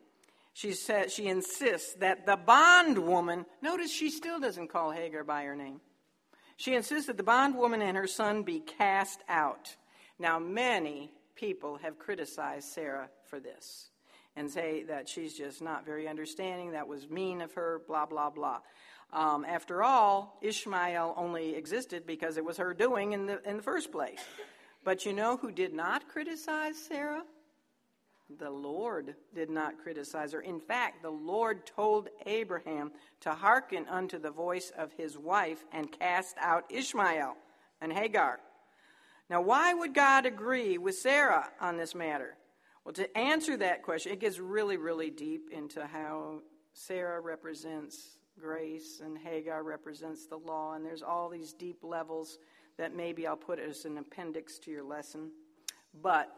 [0.55, 5.55] She says she insists that the bondwoman, notice she still doesn't call Hagar by her
[5.55, 5.81] name.
[6.57, 9.77] She insists that the bondwoman and her son be cast out.
[10.19, 13.91] Now, many people have criticized Sarah for this
[14.35, 18.31] and say that she's just not very understanding, that was mean of her, blah, blah,
[18.31, 18.61] blah.
[19.13, 23.63] Um, after all, Ishmael only existed because it was her doing in the, in the
[23.63, 24.21] first place.
[24.85, 27.23] But you know who did not criticize Sarah?
[28.39, 30.41] The Lord did not criticize her.
[30.41, 35.91] In fact, the Lord told Abraham to hearken unto the voice of his wife and
[35.91, 37.37] cast out Ishmael
[37.81, 38.41] and Hagar.
[39.29, 42.37] Now, why would God agree with Sarah on this matter?
[42.85, 49.01] Well, to answer that question, it gets really, really deep into how Sarah represents grace
[49.05, 52.39] and Hagar represents the law, and there's all these deep levels
[52.79, 55.31] that maybe I'll put as an appendix to your lesson.
[56.01, 56.33] But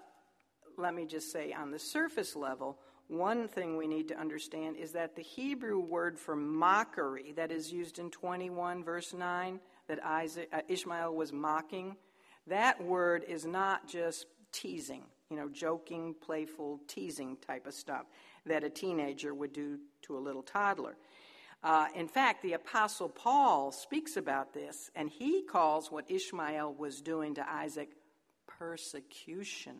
[0.76, 2.78] let me just say, on the surface level,
[3.08, 7.72] one thing we need to understand is that the Hebrew word for mockery that is
[7.72, 11.96] used in 21 verse 9 that Isaac, uh, Ishmael was mocking,
[12.48, 18.06] that word is not just teasing, you know, joking, playful, teasing type of stuff
[18.46, 20.96] that a teenager would do to a little toddler.
[21.62, 27.00] Uh, in fact, the Apostle Paul speaks about this, and he calls what Ishmael was
[27.00, 27.90] doing to Isaac
[28.46, 29.76] persecution.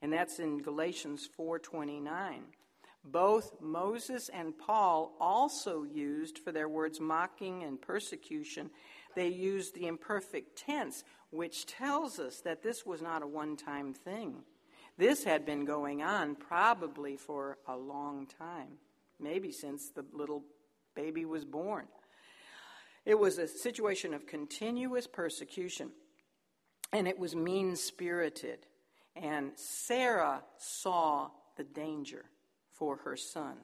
[0.00, 2.44] And that's in Galatians 4:29.
[3.04, 8.70] Both Moses and Paul also used for their words mocking and persecution,
[9.14, 14.42] they used the imperfect tense, which tells us that this was not a one-time thing.
[14.98, 18.78] This had been going on probably for a long time
[19.18, 20.42] maybe since the little
[20.94, 21.86] baby was born.
[23.04, 25.90] It was a situation of continuous persecution,
[26.92, 28.66] and it was mean spirited.
[29.14, 32.24] And Sarah saw the danger
[32.72, 33.54] for her son,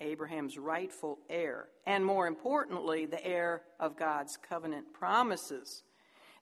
[0.00, 5.82] Abraham's rightful heir, and more importantly, the heir of God's covenant promises.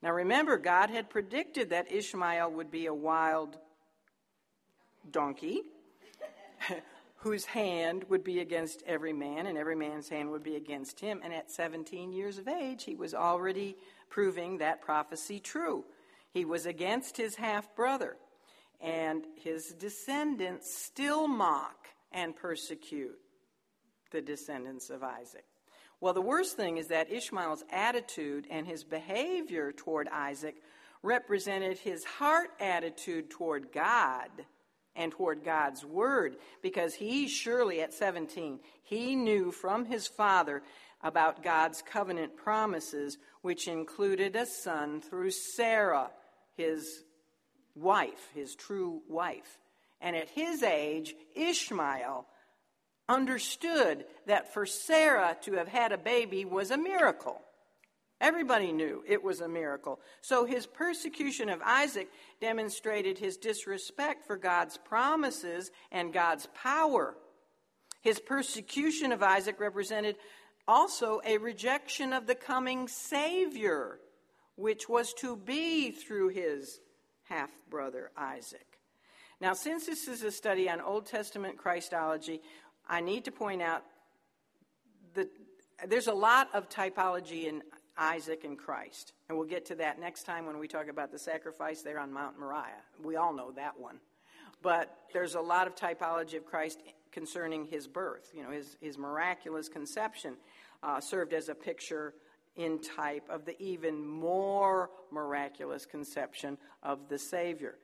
[0.02, 3.58] Now remember, God had predicted that Ishmael would be a wild
[5.10, 5.62] donkey
[7.16, 11.20] whose hand would be against every man, and every man's hand would be against him.
[11.24, 13.76] And at 17 years of age, he was already
[14.10, 15.84] proving that prophecy true.
[16.30, 18.16] He was against his half brother,
[18.80, 23.18] and his descendants still mock and persecute
[24.12, 25.44] the descendants of Isaac.
[26.00, 30.56] Well, the worst thing is that Ishmael's attitude and his behavior toward Isaac
[31.02, 34.28] represented his heart attitude toward God
[34.94, 40.62] and toward God's word because he surely at 17 he knew from his father
[41.02, 46.10] about God's covenant promises which included a son through Sarah
[46.56, 47.04] his
[47.74, 49.58] wife his true wife.
[50.00, 52.26] And at his age Ishmael
[53.08, 57.40] understood that for Sarah to have had a baby was a miracle
[58.20, 60.00] Everybody knew it was a miracle.
[60.22, 62.08] So his persecution of Isaac
[62.40, 67.14] demonstrated his disrespect for God's promises and God's power.
[68.00, 70.16] His persecution of Isaac represented
[70.68, 74.00] Also, a rejection of the coming Savior,
[74.56, 76.80] which was to be through his
[77.24, 78.66] half brother Isaac.
[79.40, 82.40] Now, since this is a study on Old Testament Christology,
[82.88, 83.84] I need to point out
[85.14, 85.28] that
[85.86, 87.62] there's a lot of typology in
[87.98, 89.12] Isaac and Christ.
[89.28, 92.12] And we'll get to that next time when we talk about the sacrifice there on
[92.12, 92.82] Mount Moriah.
[93.02, 93.98] We all know that one.
[94.62, 96.80] But there's a lot of typology of Christ
[97.12, 98.30] concerning his birth.
[98.34, 100.36] You know, his, his miraculous conception
[100.82, 102.14] uh, served as a picture
[102.56, 107.76] in type of the even more miraculous conception of the Savior.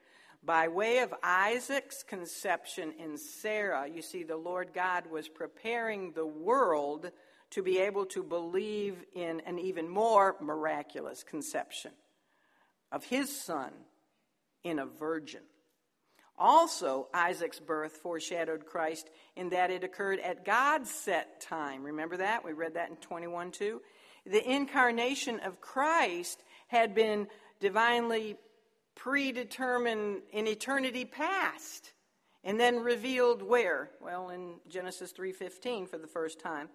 [0.45, 6.27] By way of Isaac's conception in Sarah, you see, the Lord God was preparing the
[6.27, 7.11] world
[7.51, 11.93] to be able to believe in an even more miraculous conception
[12.91, 13.73] of his son
[14.65, 15.43] in a virgin.
[16.37, 21.85] Also, Isaac's birth foreshadowed Christ in that it occurred at God's set time.
[21.85, 22.45] Remember that?
[22.45, 23.81] We read that in 21 2.
[24.27, 27.29] The incarnation of Christ had been
[27.61, 28.37] divinely
[28.95, 31.93] predetermined in eternity past
[32.45, 33.91] and then revealed where?
[34.01, 36.69] Well, in Genesis 3:15 for the first time.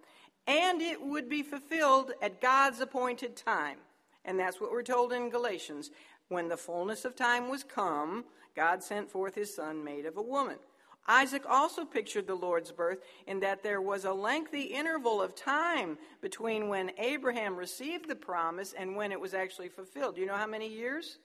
[0.46, 3.78] And it would be fulfilled at God's appointed time.
[4.24, 5.90] And that's what we're told in Galatians.
[6.28, 10.22] When the fullness of time was come, God sent forth his son made of a
[10.22, 10.58] woman.
[11.06, 15.96] Isaac also pictured the Lord's birth in that there was a lengthy interval of time
[16.20, 20.16] between when Abraham received the promise and when it was actually fulfilled.
[20.16, 21.18] Do you know how many years?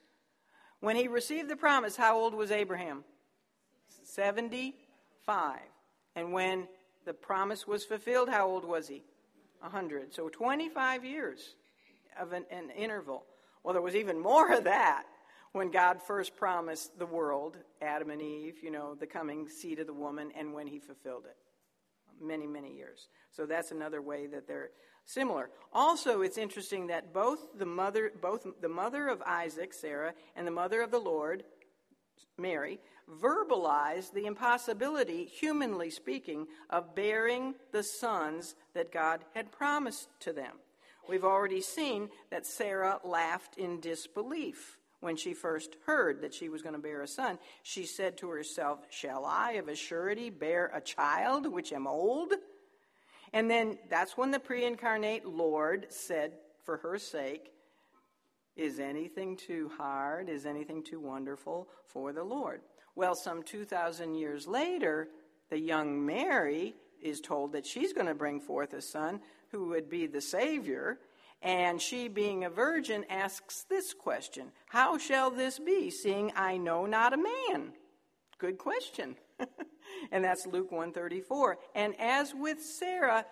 [0.83, 3.05] When he received the promise, how old was Abraham?
[4.03, 5.59] 75.
[6.17, 6.67] And when
[7.05, 9.01] the promise was fulfilled, how old was he?
[9.61, 10.13] 100.
[10.13, 11.55] So 25 years
[12.19, 13.23] of an, an interval.
[13.63, 15.05] Well, there was even more of that
[15.53, 19.87] when God first promised the world, Adam and Eve, you know, the coming seed of
[19.87, 21.37] the woman, and when he fulfilled it.
[22.21, 23.07] Many, many years.
[23.31, 24.71] So that's another way that they're
[25.05, 25.49] similar.
[25.71, 30.51] Also, it's interesting that both the mother, both the mother of Isaac, Sarah, and the
[30.51, 31.43] mother of the Lord,
[32.37, 32.79] Mary,
[33.21, 40.55] verbalized the impossibility, humanly speaking, of bearing the sons that God had promised to them.
[41.07, 46.61] We've already seen that Sarah laughed in disbelief when she first heard that she was
[46.61, 50.71] going to bear a son, she said to herself, Shall I of a surety bear
[50.73, 52.33] a child which am old?
[53.33, 57.51] And then that's when the pre incarnate Lord said, for her sake,
[58.55, 60.29] Is anything too hard?
[60.29, 62.61] Is anything too wonderful for the Lord?
[62.95, 65.09] Well, some 2,000 years later,
[65.49, 69.19] the young Mary is told that she's going to bring forth a son
[69.51, 70.99] who would be the Savior.
[71.41, 76.85] And she, being a virgin, asks this question How shall this be, seeing I know
[76.85, 77.73] not a man?
[78.37, 79.15] Good question.
[80.11, 81.57] And that's Luke 134.
[81.75, 83.25] And as with Sarah,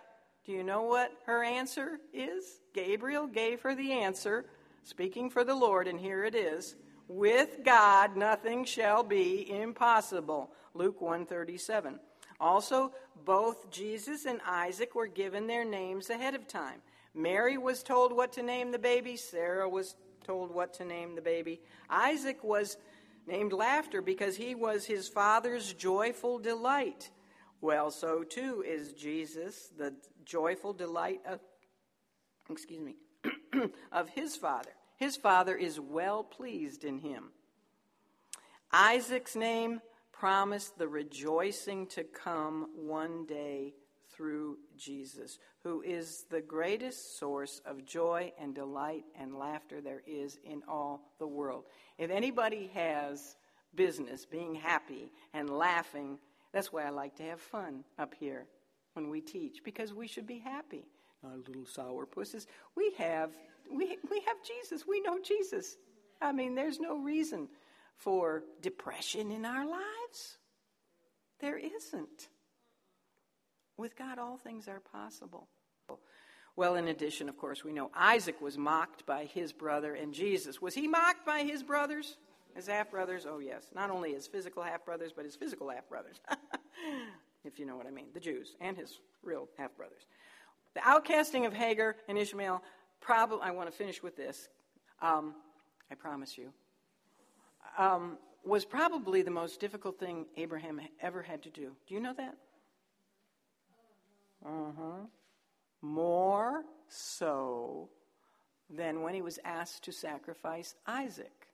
[0.46, 2.62] do you know what her answer is?
[2.74, 4.46] Gabriel gave her the answer,
[4.84, 6.76] speaking for the Lord, and here it is.
[7.08, 10.52] With God nothing shall be impossible.
[10.74, 12.00] Luke 137.
[12.40, 12.92] Also,
[13.24, 16.82] both Jesus and Isaac were given their names ahead of time.
[17.14, 21.22] Mary was told what to name the baby, Sarah was told what to name the
[21.22, 21.62] baby.
[21.90, 22.78] Isaac was
[23.28, 27.10] named Laughter because he was his father's joyful delight.
[27.62, 29.94] Well, so too is Jesus, the
[30.26, 31.40] joyful delight of,
[32.50, 32.96] excuse me,
[33.92, 34.72] of his father.
[34.98, 37.30] His father is well pleased in him.
[38.72, 39.82] Isaac's name
[40.12, 43.74] promised the rejoicing to come one day
[44.14, 50.38] through Jesus, who is the greatest source of joy and delight and laughter there is
[50.44, 51.66] in all the world.
[51.98, 53.36] If anybody has
[53.76, 56.20] business being happy and laughing,
[56.52, 58.46] that's why I like to have fun up here
[58.94, 60.86] when we teach, because we should be happy.
[61.24, 62.48] Not little sour pusses.
[62.76, 63.30] We have
[63.72, 64.86] we we have Jesus.
[64.88, 65.78] We know Jesus.
[66.20, 67.48] I mean, there's no reason
[67.96, 70.38] for depression in our lives.
[71.40, 72.28] There isn't.
[73.78, 75.48] With God, all things are possible.
[76.56, 80.62] Well, in addition, of course, we know Isaac was mocked by his brother and Jesus.
[80.62, 82.18] Was he mocked by his brothers?
[82.56, 83.26] His half brothers?
[83.28, 83.68] Oh, yes.
[83.74, 86.20] Not only his physical half brothers, but his physical half brothers.
[87.46, 88.08] if you know what I mean.
[88.14, 90.06] The Jews and his real half brothers.
[90.74, 92.62] The outcasting of Hagar and Ishmael,
[93.00, 94.50] probably, I want to finish with this.
[95.02, 95.36] Um,
[95.90, 96.52] I promise you.
[97.78, 101.72] Um, was probably the most difficult thing Abraham ever had to do.
[101.88, 102.36] Do you know that?
[104.46, 105.06] Uh-huh.
[105.82, 107.90] More so
[108.70, 111.48] than when he was asked to sacrifice Isaac.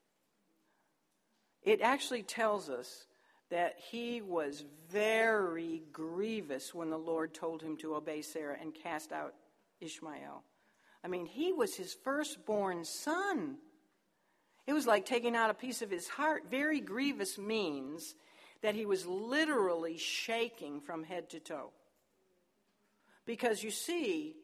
[1.63, 3.07] It actually tells us
[3.49, 9.11] that he was very grievous when the Lord told him to obey Sarah and cast
[9.11, 9.33] out
[9.79, 10.43] Ishmael.
[11.03, 13.57] I mean, he was his firstborn son.
[14.65, 16.43] It was like taking out a piece of his heart.
[16.51, 18.15] Very grievous means
[18.61, 21.71] that he was literally shaking from head to toe.
[23.27, 24.35] Because you see,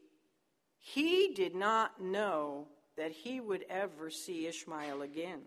[0.77, 5.39] he did not know that he would ever see Ishmael again.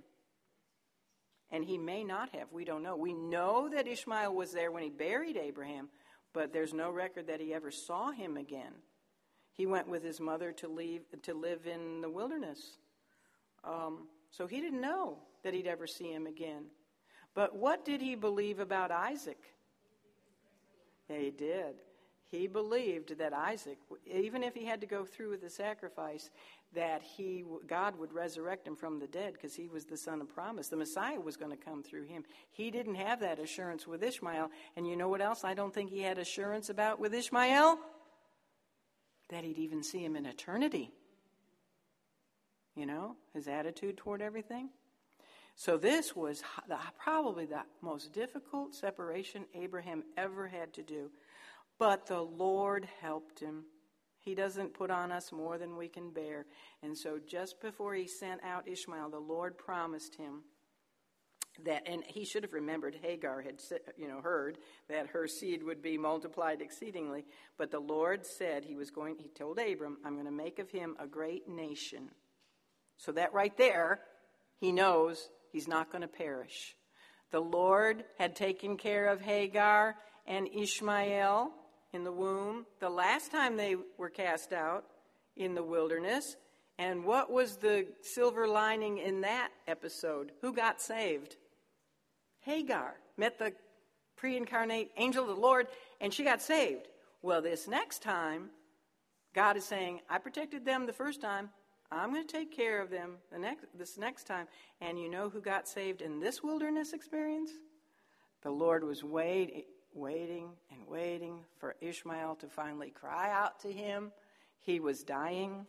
[1.52, 2.50] And he may not have.
[2.50, 2.96] We don't know.
[2.96, 5.90] We know that Ishmael was there when he buried Abraham,
[6.32, 8.72] but there's no record that he ever saw him again.
[9.52, 12.78] He went with his mother to, leave, to live in the wilderness.
[13.62, 16.64] Um, so he didn't know that he'd ever see him again.
[17.34, 19.38] But what did he believe about Isaac?
[21.08, 21.76] Yeah, he did.
[22.28, 23.78] He believed that Isaac,
[24.12, 26.30] even if he had to go through with the sacrifice,
[26.74, 30.28] that he, God would resurrect him from the dead because he was the son of
[30.28, 30.68] promise.
[30.68, 32.24] The Messiah was going to come through him.
[32.50, 34.50] He didn't have that assurance with Ishmael.
[34.76, 37.78] And you know what else I don't think he had assurance about with Ishmael?
[39.30, 40.90] That he'd even see him in eternity.
[42.74, 44.70] You know, his attitude toward everything.
[45.54, 51.10] So this was the, probably the most difficult separation Abraham ever had to do.
[51.78, 53.64] But the Lord helped him.
[54.18, 56.46] He doesn't put on us more than we can bear.
[56.82, 60.42] And so just before he sent out Ishmael, the Lord promised him
[61.64, 63.60] that and he should have remembered Hagar had
[63.96, 64.58] you know heard
[64.88, 67.24] that her seed would be multiplied exceedingly,
[67.56, 70.70] but the Lord said he was going he told Abram, I'm going to make of
[70.70, 72.10] him a great nation.
[72.98, 74.00] So that right there,
[74.58, 76.74] he knows he's not going to perish.
[77.30, 79.96] The Lord had taken care of Hagar
[80.26, 81.50] and Ishmael
[81.92, 84.84] in the womb the last time they were cast out
[85.36, 86.36] in the wilderness.
[86.78, 90.32] And what was the silver lining in that episode?
[90.42, 91.36] Who got saved?
[92.40, 93.52] Hagar met the
[94.16, 95.68] pre incarnate angel of the Lord,
[96.00, 96.88] and she got saved.
[97.22, 98.50] Well, this next time,
[99.34, 101.50] God is saying, I protected them the first time.
[101.90, 104.46] I'm going to take care of them the next, this next time.
[104.80, 107.50] And you know who got saved in this wilderness experience?
[108.42, 109.64] The Lord was waiting,
[109.96, 114.12] waiting and waiting for Ishmael to finally cry out to him.
[114.60, 115.66] He was dying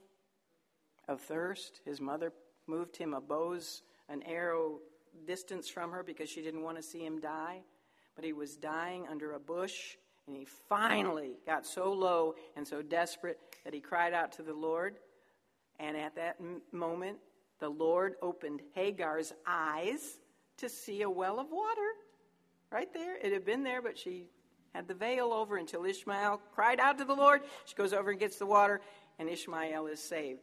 [1.07, 1.81] of thirst.
[1.85, 2.33] His mother
[2.67, 4.79] moved him a bow's, an arrow
[5.25, 7.61] distance from her because she didn't want to see him die.
[8.15, 9.95] But he was dying under a bush,
[10.25, 14.53] and he finally got so low and so desperate that he cried out to the
[14.53, 14.97] Lord.
[15.79, 17.17] And at that m- moment,
[17.59, 20.19] the Lord opened Hagar's eyes
[20.57, 21.91] to see a well of water.
[22.71, 23.15] Right there.
[23.17, 24.25] It had been there, but she
[24.73, 27.41] had the veil over until Ishmael cried out to the Lord.
[27.65, 28.81] She goes over and gets the water,
[29.17, 30.41] and Ishmael is saved.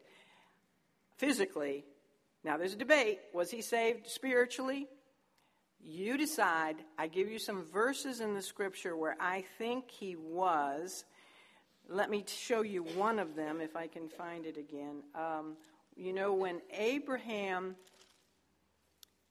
[1.18, 1.84] Physically,
[2.42, 3.20] now there's a debate.
[3.32, 4.88] Was he saved spiritually?
[5.80, 6.76] You decide.
[6.98, 11.04] I give you some verses in the scripture where I think he was.
[11.88, 15.02] Let me show you one of them if I can find it again.
[15.14, 15.56] Um,
[15.94, 17.76] you know, when Abraham.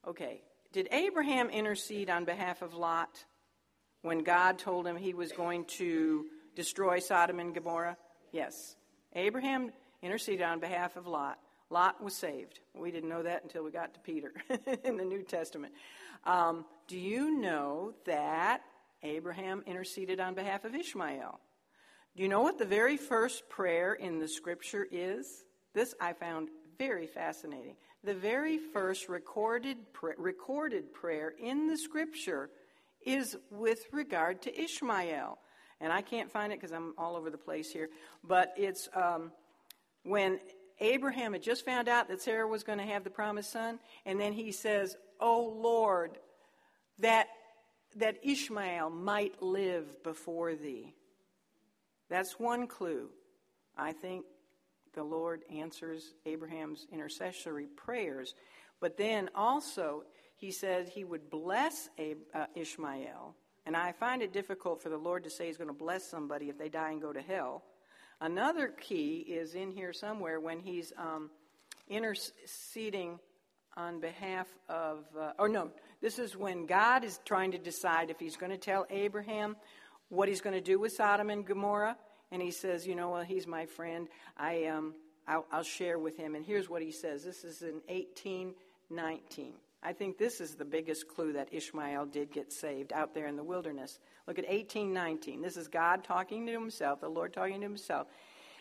[0.07, 0.41] Okay,
[0.73, 3.23] did Abraham intercede on behalf of Lot
[4.01, 6.25] when God told him he was going to
[6.55, 7.95] destroy Sodom and Gomorrah?
[8.31, 8.75] Yes.
[9.13, 9.71] Abraham
[10.01, 11.37] interceded on behalf of Lot.
[11.69, 12.59] Lot was saved.
[12.73, 14.33] We didn't know that until we got to Peter
[14.83, 15.73] in the New Testament.
[16.25, 18.61] Um, do you know that
[19.03, 21.39] Abraham interceded on behalf of Ishmael?
[22.15, 25.43] Do you know what the very first prayer in the scripture is?
[25.75, 27.75] This I found very fascinating.
[28.03, 29.77] The very first recorded,
[30.17, 32.49] recorded prayer in the scripture
[33.05, 35.37] is with regard to Ishmael.
[35.79, 37.89] And I can't find it because I'm all over the place here.
[38.23, 39.31] But it's um,
[40.03, 40.39] when
[40.79, 44.19] Abraham had just found out that Sarah was going to have the promised son, and
[44.19, 46.17] then he says, Oh Lord,
[46.99, 47.27] that,
[47.95, 50.93] that Ishmael might live before thee.
[52.09, 53.09] That's one clue.
[53.77, 54.25] I think
[54.93, 58.35] the Lord answers Abraham's intercessory prayers.
[58.79, 60.03] But then also,
[60.35, 61.89] he said he would bless
[62.33, 63.35] uh, Ishmael.
[63.65, 66.49] And I find it difficult for the Lord to say he's going to bless somebody
[66.49, 67.63] if they die and go to hell.
[68.19, 71.29] Another key is in here somewhere when he's um,
[71.87, 73.19] interceding
[73.75, 75.71] on behalf of, uh, or no,
[76.01, 79.55] this is when God is trying to decide if he's going to tell Abraham
[80.09, 81.97] what he's going to do with Sodom and Gomorrah
[82.33, 84.07] and he says, you know, well, he's my friend.
[84.35, 84.95] I, um,
[85.27, 86.33] I'll, I'll share with him.
[86.33, 87.23] And here's what he says.
[87.23, 89.53] This is in 1819.
[89.83, 93.35] I think this is the biggest clue that Ishmael did get saved out there in
[93.35, 93.99] the wilderness.
[94.25, 95.43] Look at 1819.
[95.43, 98.07] This is God talking to himself, the Lord talking to himself.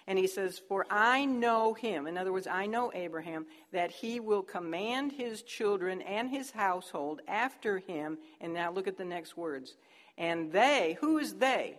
[0.06, 4.20] And he says, For I know him, in other words, I know Abraham, that he
[4.20, 8.18] will command his children and his household after him.
[8.38, 9.76] And now look at the next words.
[10.18, 11.78] And they, who is they?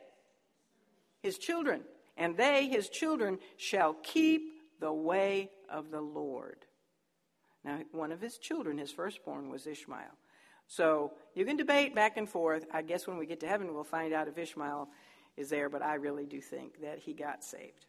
[1.24, 1.82] His children.
[2.16, 4.44] and they, his children, shall keep
[4.80, 6.58] the way of the Lord.
[7.64, 10.16] Now, one of his children, his firstborn, was Ishmael.
[10.68, 12.66] So you can debate back and forth.
[12.72, 14.90] I guess when we get to heaven, we'll find out if Ishmael
[15.36, 17.88] is there, but I really do think that he got saved.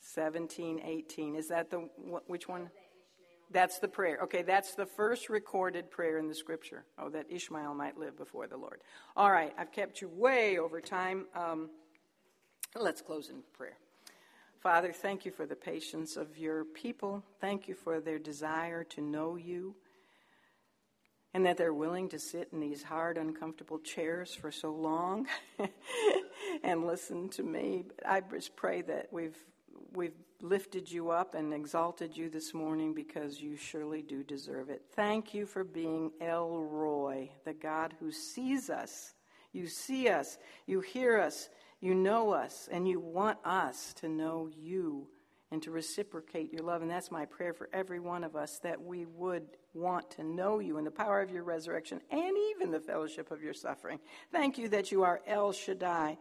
[0.00, 1.36] 17, 18.
[1.36, 1.88] Is that the
[2.26, 2.68] which one?
[3.52, 4.18] That's the prayer.
[4.22, 6.84] Okay, that's the first recorded prayer in the scripture.
[6.98, 8.80] Oh, that Ishmael might live before the Lord.
[9.16, 11.26] All right, I've kept you way over time.
[11.34, 11.68] Um,
[12.74, 13.76] let's close in prayer.
[14.60, 17.22] Father, thank you for the patience of your people.
[17.40, 19.74] Thank you for their desire to know you
[21.34, 25.26] and that they're willing to sit in these hard, uncomfortable chairs for so long
[26.62, 27.84] and listen to me.
[27.86, 29.36] But I just pray that we've
[29.94, 34.82] we've lifted you up and exalted you this morning because you surely do deserve it.
[34.94, 39.14] Thank you for being El Roi, the God who sees us.
[39.52, 41.48] You see us, you hear us,
[41.80, 45.08] you know us, and you want us to know you
[45.52, 46.80] and to reciprocate your love.
[46.80, 49.44] And that's my prayer for every one of us that we would
[49.74, 53.42] want to know you in the power of your resurrection and even the fellowship of
[53.42, 54.00] your suffering.
[54.32, 56.16] Thank you that you are El Shaddai,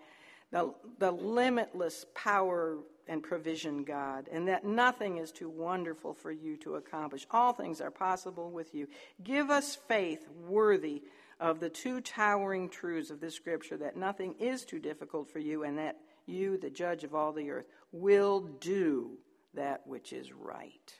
[0.52, 6.56] the, the limitless power and provision God, and that nothing is too wonderful for you
[6.58, 7.26] to accomplish.
[7.32, 8.88] All things are possible with you.
[9.24, 11.04] Give us faith worthy
[11.40, 15.64] of the two towering truths of this scripture that nothing is too difficult for you
[15.64, 15.98] and that
[16.28, 19.18] you, the judge of all the earth, will do
[19.54, 20.94] that which is right.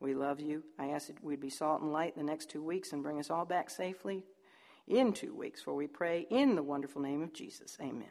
[0.00, 0.64] We love you.
[0.78, 3.30] I ask that we'd be salt and light the next two weeks and bring us
[3.30, 4.24] all back safely
[4.86, 7.76] in two weeks, for we pray in the wonderful name of Jesus.
[7.80, 8.08] Amen.